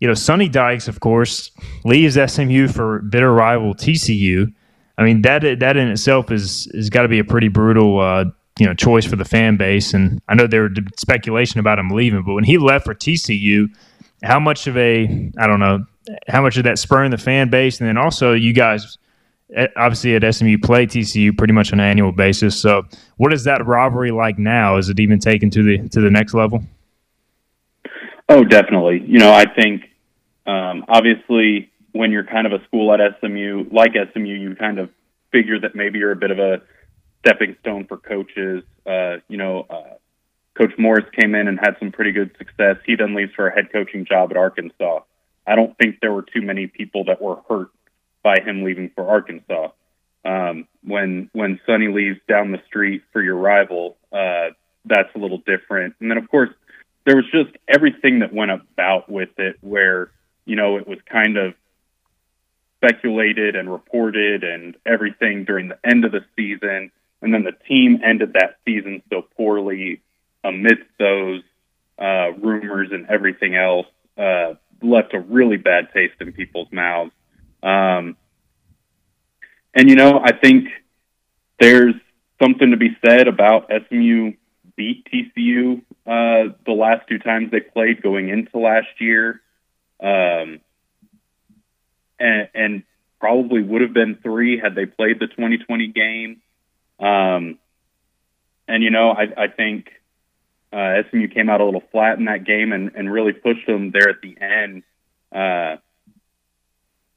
[0.00, 1.50] you know, Sonny Dykes, of course,
[1.84, 4.52] leaves SMU for bitter rival TCU.
[4.96, 8.26] I mean that that in itself is is got to be a pretty brutal uh,
[8.58, 9.92] you know choice for the fan base.
[9.92, 13.68] And I know there was speculation about him leaving, but when he left for TCU,
[14.22, 15.84] how much of a I don't know
[16.28, 18.98] how much of that spurring the fan base, and then also you guys
[19.76, 22.60] obviously at SMU play TCU pretty much on an annual basis.
[22.60, 22.82] So,
[23.16, 24.76] what is that rivalry like now?
[24.76, 26.62] Is it even taken to the to the next level?
[28.28, 29.02] Oh, definitely.
[29.06, 29.82] You know, I think
[30.46, 34.90] um, obviously when you're kind of a school at SMU, like SMU, you kind of
[35.30, 36.62] figure that maybe you're a bit of a
[37.20, 38.64] stepping stone for coaches.
[38.86, 39.94] Uh, you know, uh,
[40.56, 42.76] Coach Morris came in and had some pretty good success.
[42.86, 45.00] He then leaves for a head coaching job at Arkansas.
[45.46, 47.68] I don't think there were too many people that were hurt
[48.24, 49.68] by him leaving for Arkansas.
[50.24, 54.48] Um, when when Sonny leaves down the street for your rival, uh,
[54.84, 55.94] that's a little different.
[56.00, 56.50] And then of course
[57.04, 60.10] there was just everything that went about with it, where
[60.46, 61.54] you know it was kind of
[62.78, 66.90] speculated and reported and everything during the end of the season,
[67.22, 70.00] and then the team ended that season so poorly
[70.42, 71.42] amidst those
[71.98, 73.86] uh, rumors and everything else.
[74.16, 77.12] Uh, left a really bad taste in people's mouths.
[77.64, 78.16] Um,
[79.74, 80.68] and you know, I think
[81.58, 81.94] there's
[82.40, 84.34] something to be said about SMU
[84.76, 89.40] beat TCU uh, the last two times they played going into last year,
[90.00, 90.60] um,
[92.18, 92.82] and, and,
[93.20, 96.42] probably would have been three had they played the 2020 game.
[97.00, 97.58] Um,
[98.68, 99.88] and you know, I, I think
[100.70, 103.92] uh, SMU came out a little flat in that game and, and really pushed them
[103.92, 104.82] there at the end.
[105.32, 105.76] Uh,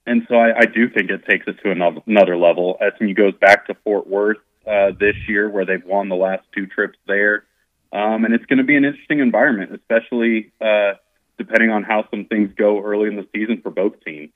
[0.07, 2.79] and so I, I do think it takes it to another, level.
[2.97, 6.65] SMU goes back to Fort Worth uh, this year, where they've won the last two
[6.65, 7.43] trips there,
[7.91, 10.93] um, and it's going to be an interesting environment, especially uh,
[11.37, 14.31] depending on how some things go early in the season for both teams.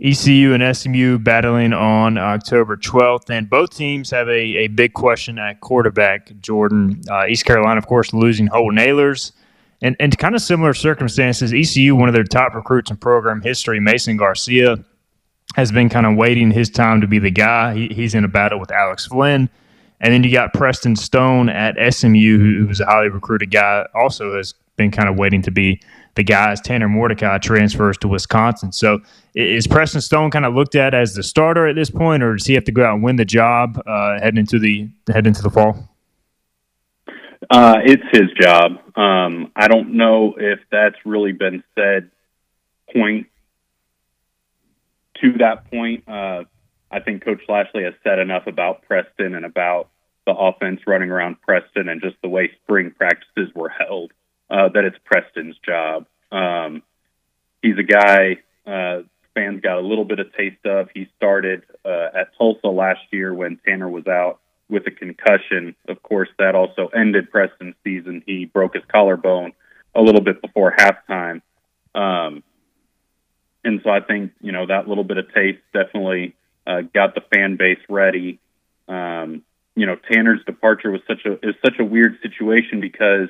[0.00, 5.38] ECU and SMU battling on October 12th, and both teams have a, a big question
[5.38, 6.30] at quarterback.
[6.40, 9.32] Jordan, uh, East Carolina, of course, losing Holton Ahlers.
[9.80, 13.78] And, and kind of similar circumstances, ECU, one of their top recruits in program history,
[13.78, 14.84] Mason Garcia,
[15.54, 17.74] has been kind of waiting his time to be the guy.
[17.74, 19.48] He, he's in a battle with Alex Flinn.
[20.00, 24.36] And then you got Preston Stone at SMU, who, who's a highly recruited guy, also
[24.36, 25.80] has been kind of waiting to be
[26.14, 28.72] the guy as Tanner Mordecai transfers to Wisconsin.
[28.72, 29.00] So
[29.34, 32.46] is Preston Stone kind of looked at as the starter at this point, or does
[32.46, 35.42] he have to go out and win the job uh, heading into the heading into
[35.42, 35.88] the fall?
[37.50, 38.72] Uh, it's his job.
[38.96, 42.10] Um, I don't know if that's really been said
[42.92, 43.26] point
[45.22, 46.04] to that point.
[46.08, 46.44] Uh,
[46.90, 49.88] I think Coach Lashlee has said enough about Preston and about
[50.26, 54.12] the offense running around Preston and just the way spring practices were held
[54.50, 56.06] uh, that it's Preston's job.
[56.30, 56.82] Um,
[57.62, 59.02] he's a guy uh,
[59.34, 60.88] fans got a little bit of taste of.
[60.94, 65.74] He started uh, at Tulsa last year when Tanner was out with a concussion.
[65.88, 68.22] Of course, that also ended Preston's season.
[68.26, 69.52] He broke his collarbone
[69.94, 71.42] a little bit before halftime.
[71.94, 72.42] Um,
[73.64, 76.34] and so I think, you know, that little bit of taste definitely
[76.66, 78.38] uh, got the fan base ready.
[78.86, 79.42] Um,
[79.74, 83.28] you know, Tanner's departure was such a is such a weird situation because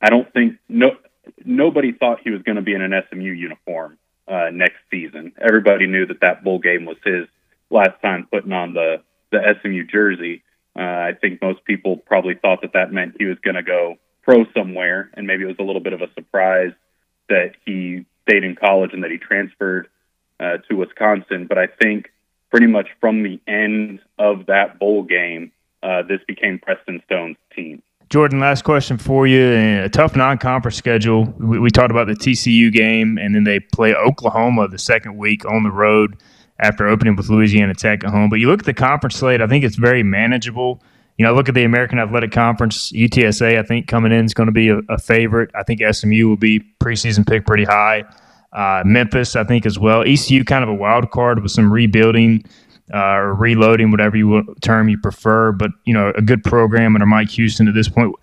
[0.00, 0.96] I don't think no
[1.44, 5.32] nobody thought he was going to be in an SMU uniform uh, next season.
[5.40, 7.26] Everybody knew that that bowl game was his
[7.70, 10.42] last time putting on the the SMU jersey.
[10.76, 13.96] Uh, I think most people probably thought that that meant he was going to go
[14.22, 16.72] pro somewhere, and maybe it was a little bit of a surprise
[17.28, 19.88] that he stayed in college and that he transferred
[20.40, 21.46] uh, to Wisconsin.
[21.46, 22.10] But I think
[22.50, 27.82] pretty much from the end of that bowl game, uh, this became Preston Stone's team.
[28.10, 29.82] Jordan, last question for you.
[29.82, 31.24] A tough non-conference schedule.
[31.38, 35.44] We, we, talked about the TCU game, and then they play Oklahoma the second week
[35.44, 36.16] on the road
[36.60, 38.30] after opening with Louisiana Tech at home.
[38.30, 40.82] But you look at the conference slate, I think it's very manageable.
[41.18, 44.48] You know, look at the American Athletic Conference, UTSA, I think coming in is going
[44.48, 45.50] to be a, a favorite.
[45.54, 48.04] I think SMU will be preseason pick pretty high.
[48.52, 50.02] Uh, Memphis, I think, as well.
[50.02, 52.44] ECU, kind of a wild card with some rebuilding
[52.92, 55.52] uh, or reloading, whatever you term you prefer.
[55.52, 58.14] But, you know, a good program under Mike Houston at this point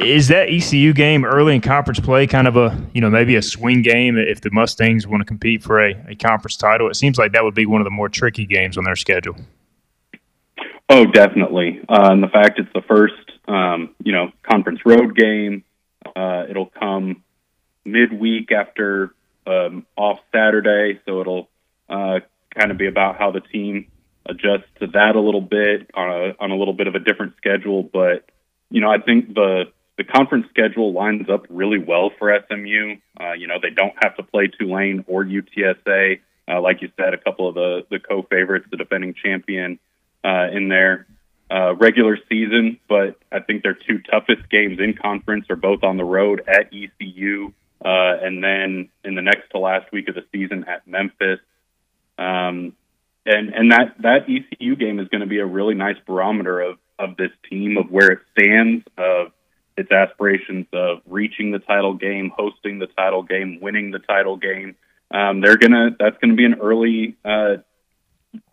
[0.00, 3.42] is that ECU game early in conference play kind of a you know maybe a
[3.42, 6.88] swing game if the Mustangs want to compete for a, a conference title?
[6.88, 9.36] It seems like that would be one of the more tricky games on their schedule.
[10.88, 11.80] Oh, definitely.
[11.88, 13.14] Uh, and the fact it's the first
[13.46, 15.64] um, you know conference road game,
[16.16, 17.22] uh, it'll come
[17.84, 19.14] midweek after
[19.46, 21.48] um, off Saturday, so it'll
[21.88, 22.20] uh,
[22.58, 23.90] kind of be about how the team
[24.26, 27.34] adjusts to that a little bit on a, on a little bit of a different
[27.36, 27.82] schedule.
[27.82, 28.28] But
[28.70, 29.64] you know, I think the
[29.96, 32.96] the conference schedule lines up really well for SMU.
[33.20, 36.20] Uh, you know, they don't have to play Tulane or UTSA.
[36.48, 39.78] Uh, like you said, a couple of the the co-favorites, the defending champion,
[40.24, 41.06] uh, in their
[41.50, 42.78] uh, regular season.
[42.88, 46.72] But I think their two toughest games in conference are both on the road at
[46.72, 47.52] ECU,
[47.84, 51.40] uh, and then in the next to last week of the season at Memphis.
[52.18, 52.74] Um,
[53.26, 56.78] and and that that ECU game is going to be a really nice barometer of
[56.98, 59.32] of this team of where it stands of
[59.76, 64.76] its aspirations of reaching the title game, hosting the title game, winning the title game.
[65.10, 67.56] Um, they're gonna that's to be an early uh,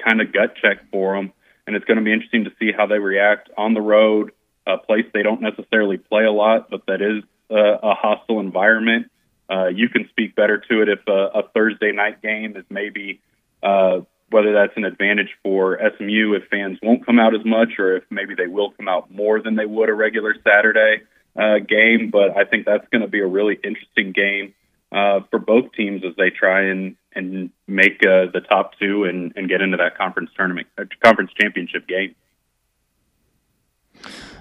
[0.04, 1.34] kind of gut check for them,
[1.66, 4.32] and it's to be interesting to see how they react on the road,
[4.66, 9.12] a place they don't necessarily play a lot, but that is uh, a hostile environment.
[9.50, 13.22] Uh, you can speak better to it if a, a Thursday night game is maybe
[13.64, 14.00] uh,
[14.30, 18.04] whether that's an advantage for SMU if fans won't come out as much, or if
[18.10, 21.04] maybe they will come out more than they would a regular Saturday
[21.36, 22.10] uh, game.
[22.12, 24.54] But I think that's going to be a really interesting game
[24.92, 29.34] uh, for both teams as they try and and make uh, the top two and,
[29.36, 32.16] and get into that conference tournament, uh, conference championship game.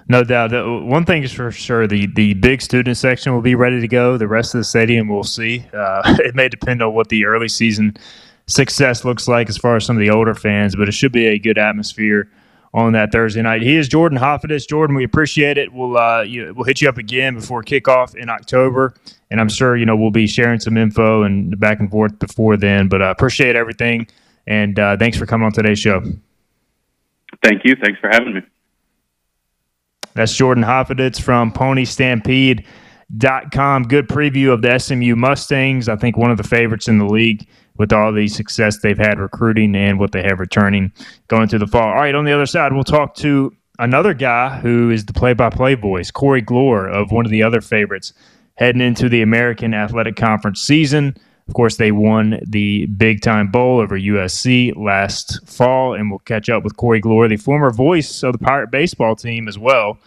[0.07, 0.51] No doubt.
[0.85, 4.17] One thing is for sure: the the big student section will be ready to go.
[4.17, 5.65] The rest of the stadium, we'll see.
[5.73, 7.97] Uh, it may depend on what the early season
[8.47, 11.27] success looks like as far as some of the older fans, but it should be
[11.27, 12.29] a good atmosphere
[12.73, 13.61] on that Thursday night.
[13.61, 14.67] He is Jordan Hoffidis.
[14.67, 15.73] Jordan, we appreciate it.
[15.73, 18.93] We'll uh, you, we'll hit you up again before kickoff in October,
[19.31, 22.57] and I'm sure you know we'll be sharing some info and back and forth before
[22.57, 22.87] then.
[22.87, 24.07] But I uh, appreciate everything,
[24.45, 26.01] and uh, thanks for coming on today's show.
[27.43, 27.75] Thank you.
[27.75, 28.41] Thanks for having me.
[30.13, 32.65] That's Jordan Hoffiditz from Pony Stampede.
[33.15, 33.83] Dot com.
[33.83, 35.87] Good preview of the SMU Mustangs.
[35.87, 39.17] I think one of the favorites in the league with all the success they've had
[39.17, 40.91] recruiting and what they have returning
[41.27, 41.87] going through the fall.
[41.87, 45.75] All right, on the other side, we'll talk to another guy who is the play-by-play
[45.75, 48.11] voice, Corey Glore of one of the other favorites
[48.55, 51.15] heading into the American Athletic Conference season.
[51.47, 56.49] Of course, they won the Big Time Bowl over USC last fall, and we'll catch
[56.49, 59.97] up with Corey Glore, the former voice of the Pirate baseball team as well.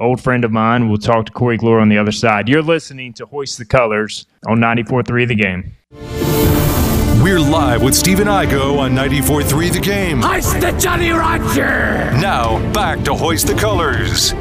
[0.00, 0.88] Old friend of mine.
[0.88, 2.48] We'll talk to Corey Glore on the other side.
[2.48, 5.72] You're listening to Hoist the Colors on 94.3 The Game.
[7.22, 10.22] We're live with Stephen Igo on 94.3 The Game.
[10.22, 12.10] Hoist the Jolly Roger!
[12.18, 14.32] Now, back to Hoist the Colors.
[14.32, 14.40] All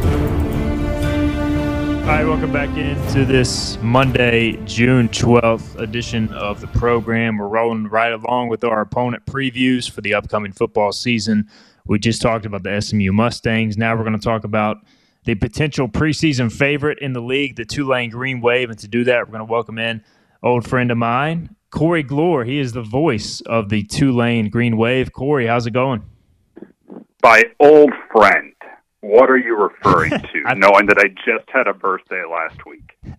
[2.16, 7.38] right, welcome back into this Monday, June 12th edition of the program.
[7.38, 11.50] We're rolling right along with our opponent previews for the upcoming football season.
[11.86, 13.78] We just talked about the SMU Mustangs.
[13.78, 14.78] Now we're going to talk about
[15.26, 18.70] the potential preseason favorite in the league, the Tulane Green Wave.
[18.70, 20.04] And to do that, we're going to welcome in
[20.42, 22.46] old friend of mine, Corey Glore.
[22.46, 25.12] He is the voice of the Tulane Green Wave.
[25.12, 26.04] Corey, how's it going?
[27.22, 28.54] By old friend,
[29.02, 30.44] what are you referring to?
[30.46, 32.98] I, knowing that I just had a birthday last week.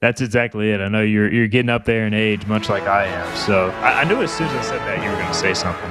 [0.00, 0.80] That's exactly it.
[0.80, 3.36] I know you're you're getting up there in age, much like I am.
[3.36, 5.52] So I, I knew as soon as I said that you were going to say
[5.52, 5.90] something.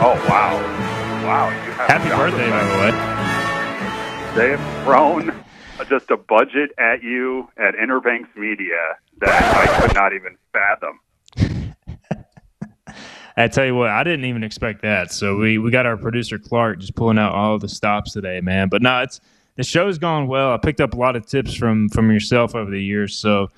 [0.00, 0.56] oh wow,
[1.30, 1.48] wow!
[1.86, 2.90] Happy birthday, by the way.
[4.36, 5.32] They have thrown
[5.88, 11.00] just a budget at you at Inner Banks Media that I could not even fathom.
[13.36, 15.12] I tell you what, I didn't even expect that.
[15.12, 18.68] So we, we got our producer Clark just pulling out all the stops today, man.
[18.68, 19.20] But no, it's
[19.54, 20.52] the show's gone well.
[20.52, 23.50] I picked up a lot of tips from from yourself over the years, so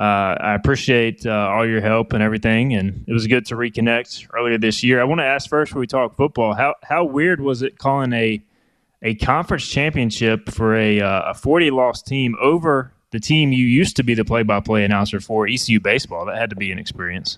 [0.00, 2.72] uh, I appreciate uh, all your help and everything.
[2.72, 4.98] And it was good to reconnect earlier this year.
[4.98, 8.14] I want to ask first, when we talk football, how how weird was it calling
[8.14, 8.42] a
[9.02, 13.96] a conference championship for a uh, a 40 loss team over the team you used
[13.96, 16.24] to be the play by play announcer for, ECU baseball.
[16.24, 17.36] That had to be an experience.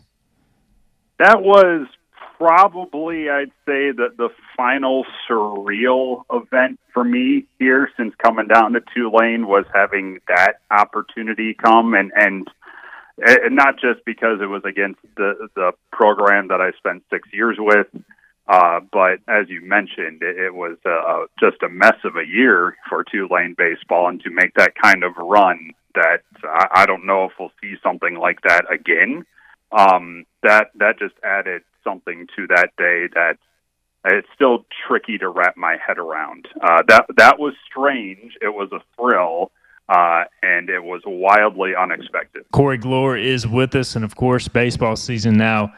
[1.19, 1.89] That was
[2.43, 8.81] probably, I'd say, that the final surreal event for me here since coming down to
[8.95, 12.49] Tulane was having that opportunity come and and.
[13.25, 17.57] And not just because it was against the the program that I spent six years
[17.59, 17.87] with,
[18.49, 22.75] uh, but as you mentioned, it, it was uh, just a mess of a year
[22.89, 27.27] for Tulane baseball, and to make that kind of run, that I, I don't know
[27.27, 29.25] if we'll see something like that again.
[29.71, 33.39] Um, that that just added something to that day that
[34.05, 36.49] it's still tricky to wrap my head around.
[36.61, 38.37] Uh, that that was strange.
[38.41, 39.53] It was a thrill.
[39.89, 42.45] Uh, and it was wildly unexpected.
[42.53, 45.73] Corey Glore is with us, and of course, baseball season now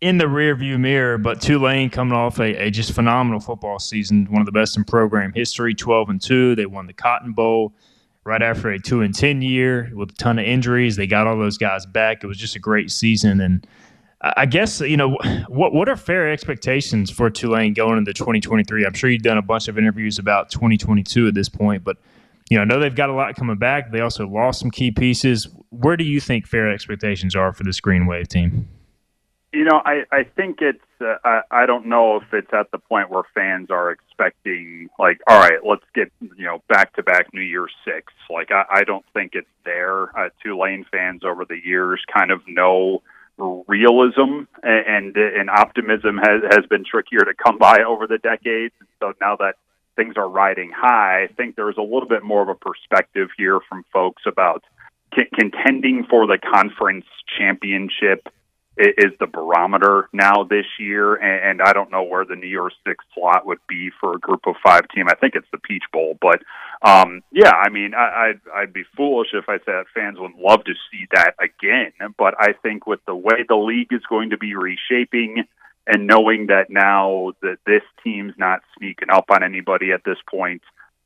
[0.00, 4.42] in the rearview mirror, but Tulane coming off a, a, just phenomenal football season, one
[4.42, 6.56] of the best in program history, 12 and 2.
[6.56, 7.72] They won the Cotton Bowl,
[8.26, 10.96] right after a two and ten year with a ton of injuries.
[10.96, 12.24] They got all those guys back.
[12.24, 13.66] It was just a great season, and
[14.20, 18.86] I guess you know what what are fair expectations for Tulane going into 2023.
[18.86, 21.98] I'm sure you've done a bunch of interviews about 2022 at this point, but
[22.50, 23.90] you know, I know they've got a lot coming back.
[23.90, 25.48] They also lost some key pieces.
[25.70, 28.68] Where do you think fair expectations are for this Green Wave team?
[29.52, 32.78] You know, I, I think it's, uh, I, I don't know if it's at the
[32.78, 37.32] point where fans are expecting, like, all right, let's get, you know, back to back
[37.32, 38.12] New Year's Six.
[38.28, 40.16] Like, I, I don't think it's there.
[40.16, 43.02] Uh, Tulane fans over the years kind of know
[43.38, 48.74] realism and, and, optimism has, has been trickier to come by over the decades.
[49.00, 49.56] So now that
[49.94, 53.60] things are riding high, I think there's a little bit more of a perspective here
[53.68, 54.64] from folks about
[55.14, 57.06] c- contending for the conference
[57.38, 58.28] championship
[58.76, 63.02] is the barometer now this year, and, I don't know where the New Year's Six
[63.14, 65.06] slot would be for a Group of Five team.
[65.08, 66.42] I think it's the Peach Bowl, but
[66.82, 70.64] um, yeah, I mean, I, I'd, I'd be foolish if I said fans would love
[70.64, 71.92] to see that again.
[72.18, 75.44] But I think with the way the league is going to be reshaping,
[75.86, 80.62] and knowing that now that this team's not sneaking up on anybody at this point,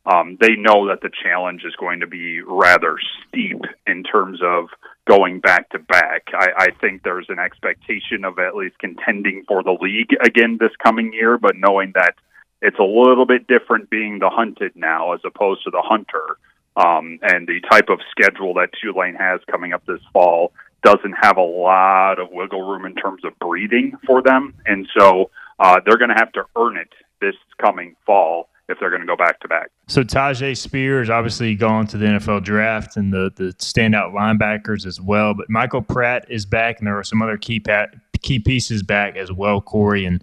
[0.07, 2.97] um, they know that the challenge is going to be rather
[3.29, 4.69] steep in terms of
[5.07, 6.29] going back to back.
[6.33, 10.75] I, I think there's an expectation of at least contending for the league again this
[10.83, 12.15] coming year, but knowing that
[12.63, 16.37] it's a little bit different being the hunted now as opposed to the hunter.
[16.77, 21.37] Um, and the type of schedule that Tulane has coming up this fall doesn't have
[21.37, 24.55] a lot of wiggle room in terms of breathing for them.
[24.65, 26.89] And so uh, they're going to have to earn it
[27.21, 29.71] this coming fall if they're going to go back to back.
[29.89, 35.01] So Tyjae Spears obviously gone to the NFL draft and the the standout linebackers as
[35.01, 35.35] well.
[35.35, 39.17] But Michael Pratt is back, and there are some other key pat, key pieces back
[39.17, 40.05] as well, Corey.
[40.05, 40.23] And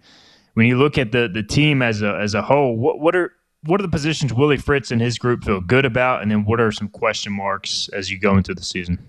[0.54, 3.34] when you look at the the team as a as a whole, what what are
[3.64, 6.60] what are the positions Willie Fritz and his group feel good about, and then what
[6.60, 9.00] are some question marks as you go into the season?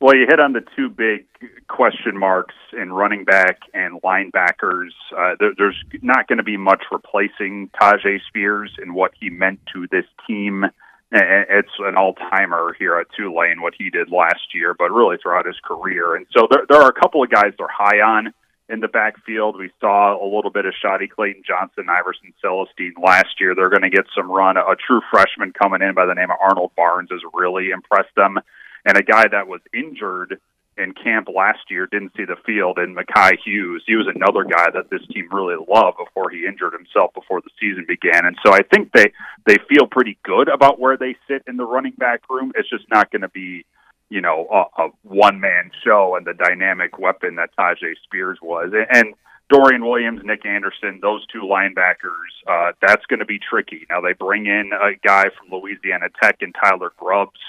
[0.00, 1.26] Well, you hit on the two big
[1.66, 4.90] question marks in running back and linebackers.
[5.16, 9.58] Uh, there, there's not going to be much replacing Tyjae Spears and what he meant
[9.74, 10.64] to this team.
[11.10, 15.46] It's an all timer here at Tulane, what he did last year, but really throughout
[15.46, 16.14] his career.
[16.14, 18.32] And so there, there are a couple of guys they're high on
[18.68, 19.58] in the backfield.
[19.58, 23.56] We saw a little bit of Shaadie Clayton Johnson, Iverson Celestine last year.
[23.56, 24.58] They're going to get some run.
[24.58, 28.38] A true freshman coming in by the name of Arnold Barnes has really impressed them
[28.84, 30.40] and a guy that was injured
[30.78, 33.82] in camp last year didn't see the field and Makhi Hughes.
[33.86, 37.50] He was another guy that this team really loved before he injured himself before the
[37.60, 38.24] season began.
[38.24, 39.12] And so I think they
[39.46, 42.52] they feel pretty good about where they sit in the running back room.
[42.54, 43.64] It's just not going to be,
[44.08, 48.72] you know, a, a one man show and the dynamic weapon that Tyjae Spears was.
[48.90, 49.14] And
[49.50, 53.86] Dorian Williams, Nick Anderson, those two linebackers, uh, that's going to be tricky.
[53.90, 57.40] Now they bring in a guy from Louisiana Tech and Tyler Grubbs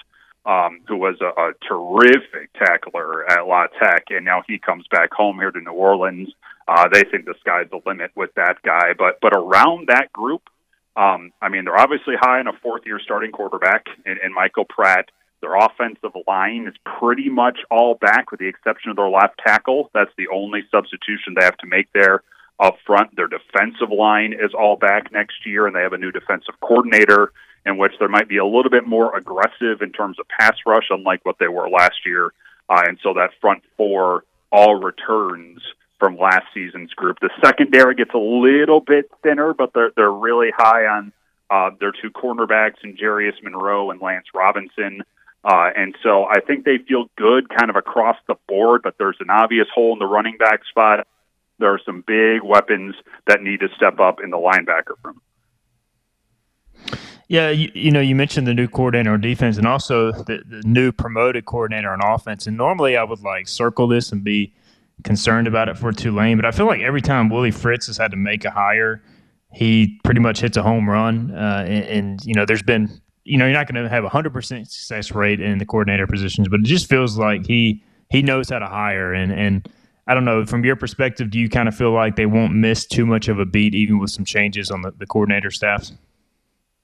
[0.46, 5.12] um, who was a, a terrific tackler at La Tech, and now he comes back
[5.14, 6.30] home here to New Orleans.
[6.68, 10.44] Uh, they think the sky's the limit with that guy, but but around that group,
[10.96, 15.10] um, I mean, they're obviously high in a fourth-year starting quarterback and, in Michael Pratt.
[15.42, 19.90] Their offensive line is pretty much all back, with the exception of their left tackle.
[19.94, 22.24] That's the only substitution they have to make there
[22.60, 23.16] up front.
[23.16, 27.32] Their defensive line is all back next year, and they have a new defensive coordinator
[27.66, 30.88] in which there might be a little bit more aggressive in terms of pass rush,
[30.90, 32.34] unlike what they were last year.
[32.70, 35.62] Uh, and so that front four all returns
[36.00, 37.20] from last season's group.
[37.20, 41.12] The secondary gets a little bit thinner, but they're they're really high on
[41.50, 45.04] uh, their two cornerbacks and Jarius Monroe and Lance Robinson.
[45.44, 49.18] Uh, and so I think they feel good kind of across the board, but there's
[49.20, 51.08] an obvious hole in the running back spot.
[51.60, 52.96] There are some big weapons
[53.28, 55.22] that need to step up in the linebacker room.
[57.30, 60.64] Yeah, you, you, know, you mentioned the new coordinator on defense and also the, the,
[60.66, 62.48] new promoted coordinator on offense.
[62.48, 64.52] And normally I would like circle this and be
[65.04, 68.10] concerned about it for Tulane, but I feel like every time Willie Fritz has had
[68.12, 69.04] to make a hire,
[69.54, 71.30] he pretty much hits a home run.
[71.32, 72.90] Uh, and, and, you know, there's been,
[73.26, 76.48] you know, you're not going to have a 100% success rate in the coordinator positions,
[76.48, 79.14] but it just feels like he he knows how to hire.
[79.14, 79.70] And, and
[80.08, 82.88] I don't know, from your perspective, do you kind of feel like they won't miss
[82.88, 85.94] too much of a beat even with some changes on the, the coordinator staffs?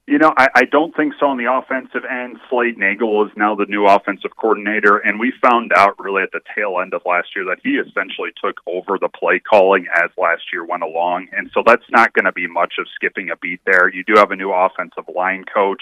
[0.08, 2.38] You know, I, I don't think so on the offensive end.
[2.48, 6.42] Slade Nagel is now the new offensive coordinator, and we found out really at the
[6.56, 10.44] tail end of last year that he essentially took over the play calling as last
[10.54, 11.30] year went along.
[11.36, 13.90] And so that's not going to be much of skipping a beat there.
[13.90, 15.82] You do have a new offensive line coach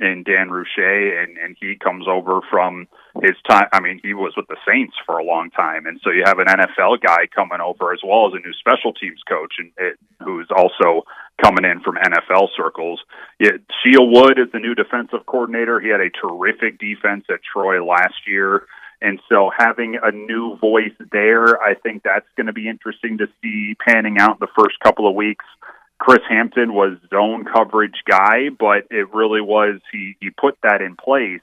[0.00, 2.88] in Dan Roushar, and, and he comes over from
[3.22, 3.68] his time.
[3.72, 6.38] I mean, he was with the Saints for a long time, and so you have
[6.38, 9.98] an NFL guy coming over as well as a new special teams coach, and it,
[10.24, 11.02] who's also
[11.42, 13.00] coming in from NFL circles.
[13.38, 15.80] Yeah, Shiel Wood is the new defensive coordinator.
[15.80, 18.66] He had a terrific defense at Troy last year.
[19.00, 23.26] And so having a new voice there, I think that's going to be interesting to
[23.42, 25.44] see panning out the first couple of weeks.
[26.04, 30.96] Chris Hampton was zone coverage guy, but it really was he he put that in
[30.96, 31.40] place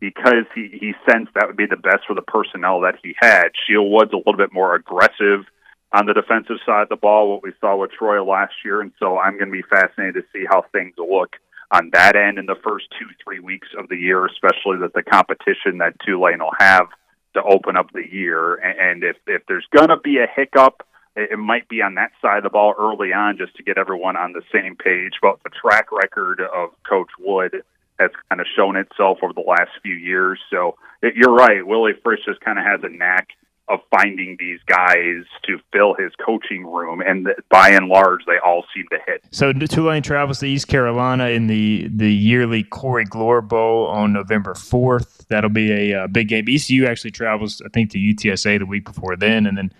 [0.00, 3.50] because he he sensed that would be the best for the personnel that he had.
[3.54, 5.46] Shiel Wood's a little bit more aggressive
[5.92, 8.90] on the defensive side of the ball, what we saw with Troy last year, and
[8.98, 11.36] so I'm going to be fascinated to see how things look
[11.70, 15.04] on that end in the first two three weeks of the year, especially that the
[15.04, 16.88] competition that Tulane will have
[17.34, 20.84] to open up the year, and if if there's going to be a hiccup
[21.16, 24.16] it might be on that side of the ball early on just to get everyone
[24.16, 25.12] on the same page.
[25.22, 27.62] But the track record of Coach Wood
[28.00, 30.40] has kind of shown itself over the last few years.
[30.50, 31.64] So it, you're right.
[31.66, 33.28] Willie Fritz just kind of has a knack
[33.68, 38.62] of finding these guys to fill his coaching room, and by and large, they all
[38.74, 39.24] seem to hit.
[39.30, 44.54] So Tulane travels to East Carolina in the the yearly Corey Glore Bowl on November
[44.54, 45.26] fourth.
[45.28, 46.44] That'll be a, a, uh, big game.
[46.46, 49.72] ECU actually travels, I think, to UTSA the week before then, and then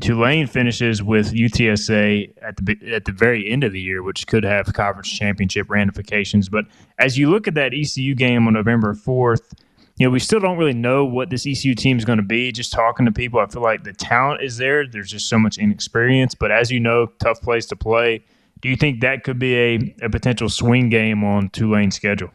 [0.00, 4.42] Tulane finishes with UTSA at the at the very end of the year, which could
[4.42, 6.48] have conference championship ramifications.
[6.48, 6.64] But
[6.98, 9.54] as you look at that ECU game on November fourth,
[9.96, 12.50] you know we still don't really know what this ECU team is going to be.
[12.50, 14.84] Just talking to people, I feel like the talent is there.
[14.84, 16.34] There's just so much inexperience.
[16.34, 18.24] But as you know, tough place to play.
[18.60, 22.30] Do you think that could be a, a potential swing game on Tulane's schedule?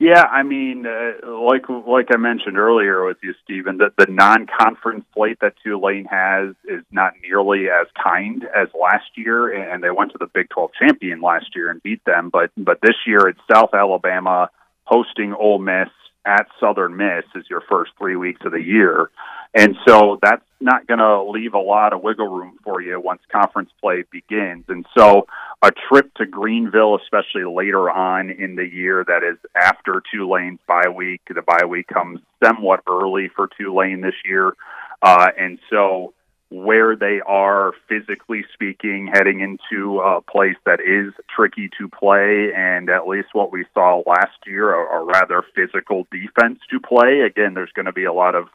[0.00, 5.04] Yeah, I mean, uh, like like I mentioned earlier with you, Stephen, that the non-conference
[5.12, 10.12] slate that Tulane has is not nearly as kind as last year, and they went
[10.12, 12.30] to the Big 12 champion last year and beat them.
[12.32, 14.50] But but this year it's South Alabama
[14.84, 15.88] hosting Ole Miss
[16.24, 19.10] at Southern Miss is your first three weeks of the year,
[19.54, 23.22] and so that's not going to leave a lot of wiggle room for you once
[23.30, 24.64] conference play begins.
[24.68, 25.26] And so
[25.62, 30.88] a trip to Greenville, especially later on in the year, that is after Tulane's bye
[30.88, 31.22] week.
[31.28, 34.54] The bye week comes somewhat early for Tulane this year.
[35.00, 36.12] Uh, and so
[36.50, 42.88] where they are physically speaking, heading into a place that is tricky to play, and
[42.88, 47.20] at least what we saw last year, a, a rather physical defense to play.
[47.20, 48.48] Again, there's going to be a lot of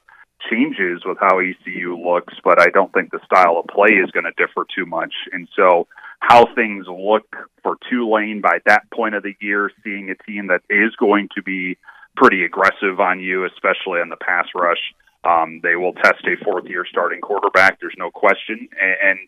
[0.50, 4.26] changes with how ECU looks, but I don't think the style of play is going
[4.26, 5.14] to differ too much.
[5.32, 5.88] And so,
[6.20, 10.62] how things look for Tulane by that point of the year, seeing a team that
[10.70, 11.78] is going to be
[12.16, 14.94] pretty aggressive on you, especially on the pass rush.
[15.26, 17.80] Um, they will test a fourth year starting quarterback.
[17.80, 18.70] There's no question.
[18.80, 19.20] And,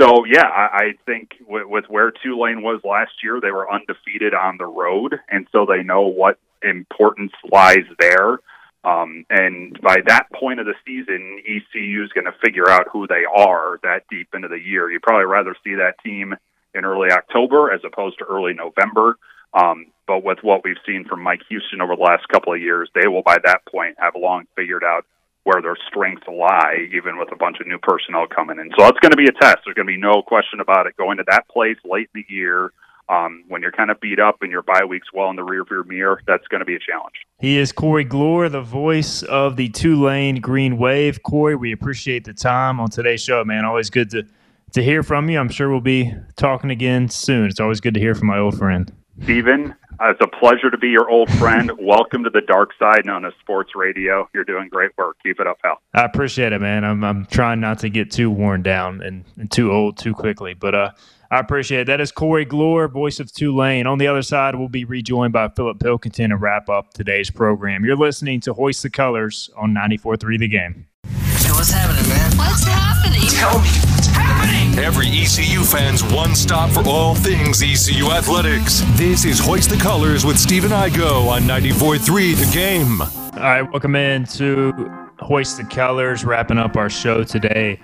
[0.00, 4.34] so, yeah, I, I think with, with where Tulane was last year, they were undefeated
[4.34, 5.20] on the road.
[5.30, 8.38] And so they know what importance lies there.
[8.84, 13.06] Um, and by that point of the season, ECU is going to figure out who
[13.06, 14.90] they are that deep into the year.
[14.90, 16.34] You'd probably rather see that team
[16.74, 19.16] in early October as opposed to early November.
[19.54, 22.90] Um, but with what we've seen from Mike Houston over the last couple of years,
[22.94, 25.06] they will by that point have long figured out
[25.44, 28.70] where their strengths lie, even with a bunch of new personnel coming in.
[28.78, 29.58] So it's going to be a test.
[29.64, 30.96] There's going to be no question about it.
[30.96, 32.72] Going to that place late in the year
[33.08, 35.86] um, when you're kind of beat up and your bye week's well in the rearview
[35.86, 37.14] mirror, that's going to be a challenge.
[37.38, 41.22] He is Corey Glore, the voice of the Tulane Green Wave.
[41.22, 43.64] Corey, we appreciate the time on today's show, man.
[43.64, 44.24] Always good to
[44.72, 45.38] to hear from you.
[45.38, 47.48] I'm sure we'll be talking again soon.
[47.48, 48.92] It's always good to hear from my old friend.
[49.22, 51.70] Stephen, uh, it's a pleasure to be your old friend.
[51.78, 54.28] Welcome to the dark side known as sports radio.
[54.34, 55.16] You're doing great work.
[55.22, 55.80] Keep it up, pal.
[55.94, 56.84] I appreciate it, man.
[56.84, 60.54] I'm, I'm trying not to get too worn down and, and too old too quickly.
[60.54, 60.90] But uh,
[61.30, 61.86] I appreciate it.
[61.86, 63.86] That is Corey Glore, voice of Tulane.
[63.86, 67.84] On the other side, we'll be rejoined by Philip Pilkington to wrap up today's program.
[67.84, 70.86] You're listening to Hoist the Colors on 94.3 The Game.
[71.06, 72.36] Hey, what's happening, man?
[72.36, 73.28] What's happening?
[73.28, 74.78] Tell me what's happening.
[74.78, 78.82] Every ECU fan's one stop for all things ECU athletics.
[78.94, 83.00] This is Hoist the Colors with Stephen Igo on 94.3 The Game.
[83.00, 84.72] All right, welcome in to
[85.20, 87.80] Hoist the Colors, wrapping up our show today.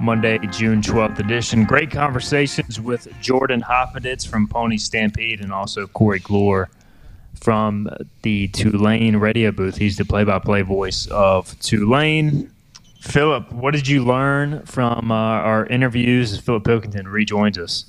[0.00, 1.64] Monday, June 12th edition.
[1.64, 6.68] Great conversations with Jordan Hoffeditz from Pony Stampede and also Corey Glore
[7.40, 7.88] from
[8.22, 9.76] the Tulane radio booth.
[9.76, 12.50] He's the play by play voice of Tulane.
[13.00, 17.86] Philip, what did you learn from uh, our interviews as Philip Pilkington rejoins us?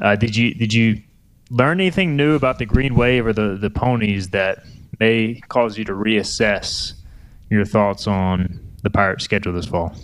[0.00, 1.02] Uh, did you did you
[1.50, 4.64] learn anything new about the Green Wave or the, the ponies that
[5.00, 6.94] may cause you to reassess
[7.50, 9.94] your thoughts on the Pirates schedule this fall?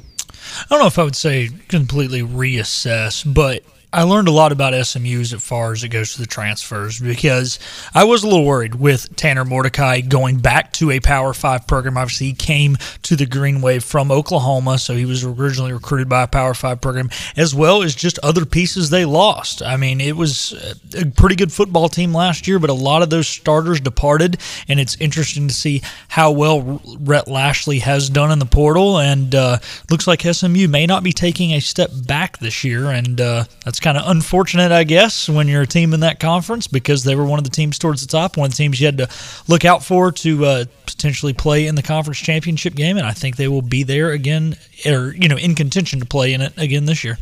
[0.59, 3.63] I don't know if I would say completely reassess, but
[3.93, 7.59] I learned a lot about SMUs as far as it goes to the transfers because
[7.93, 11.97] I was a little worried with Tanner Mordecai going back to a Power Five program.
[11.97, 16.23] Obviously, he came to the Green Wave from Oklahoma, so he was originally recruited by
[16.23, 19.61] a Power Five program, as well as just other pieces they lost.
[19.61, 20.53] I mean, it was
[20.97, 24.39] a pretty good football team last year, but a lot of those starters departed,
[24.69, 29.01] and it's interesting to see how well Rhett Lashlee has done in the portal.
[29.01, 29.59] And uh,
[29.91, 33.80] looks like SMU may not be taking a step back this year, and uh, that's
[33.81, 37.25] kind of unfortunate, I guess, when you're a team in that conference because they were
[37.25, 39.09] one of the teams towards the top, one of the teams you had to
[39.49, 43.37] look out for to uh, potentially play in the conference championship game, and I think
[43.37, 44.57] they will be there again,
[44.87, 47.19] or you know, in contention to play in it again this year.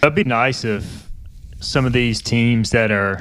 [0.00, 1.08] That'd be nice if
[1.60, 3.20] some of these teams that are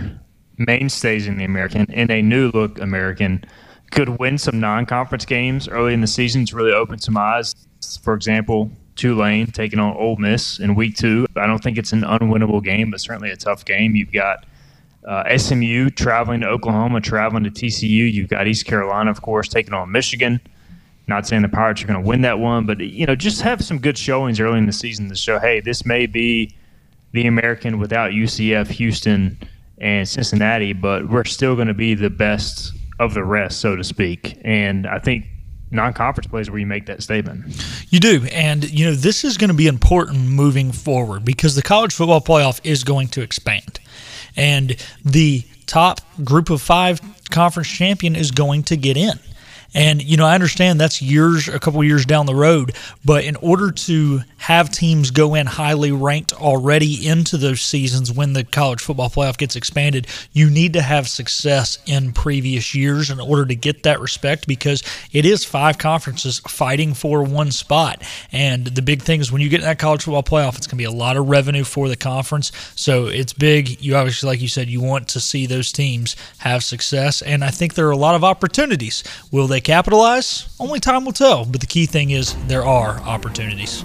[0.58, 3.44] mainstays in the American and a new look American
[3.92, 7.56] could win some non-conference games early in the season to really open some eyes.
[8.02, 11.26] For example, Tulane taking on Ole Miss in week two.
[11.36, 13.96] I don't think it's an unwinnable game, but certainly a tough game.
[13.96, 14.46] You've got
[15.08, 18.12] uh, SMU traveling to Oklahoma, traveling to TCU.
[18.12, 20.42] You've got East Carolina, of course, taking on Michigan.
[21.08, 23.64] Not saying the Pirates are going to win that one, but you know, just have
[23.64, 26.54] some good showings early in the season to show, hey, this may be
[27.14, 29.38] the American without UCF, Houston,
[29.78, 33.84] and Cincinnati, but we're still going to be the best of the rest, so to
[33.84, 34.38] speak.
[34.44, 35.26] And I think
[35.72, 37.46] non-conference plays where you make that statement.
[37.90, 41.62] You do, and you know this is going to be important moving forward because the
[41.62, 43.80] college football playoff is going to expand,
[44.36, 49.20] and the top group of five conference champion is going to get in.
[49.74, 52.74] And you know, I understand that's years, a couple years down the road,
[53.06, 58.34] but in order to have teams go in highly ranked already into those seasons when
[58.34, 63.20] the college football playoff gets expanded, you need to have success in previous years in
[63.20, 68.02] order to get that respect because it is five conferences fighting for one spot.
[68.32, 70.78] And the big thing is when you get in that college football playoff, it's going
[70.78, 72.52] to be a lot of revenue for the conference.
[72.76, 73.82] So it's big.
[73.82, 77.22] You obviously, like you said, you want to see those teams have success.
[77.22, 79.04] And I think there are a lot of opportunities.
[79.32, 80.48] Will they capitalize?
[80.60, 81.46] Only time will tell.
[81.46, 83.84] But the key thing is there are opportunities.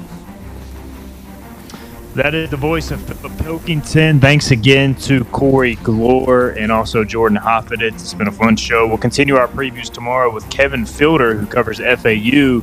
[2.14, 4.20] That is the voice of Philip Pilkington.
[4.20, 7.80] Thanks again to Corey Glore and also Jordan Hoffett.
[7.80, 8.86] It's been a fun show.
[8.86, 12.62] We'll continue our previews tomorrow with Kevin Fielder, who covers FAU.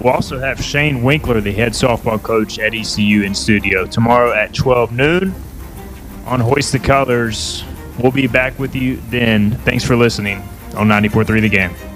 [0.00, 4.54] We'll also have Shane Winkler, the head softball coach at ECU, in studio tomorrow at
[4.54, 5.34] 12 noon
[6.24, 7.64] on Hoist the Colors.
[7.98, 9.52] We'll be back with you then.
[9.58, 10.38] Thanks for listening
[10.74, 11.95] on 94.3 The Game.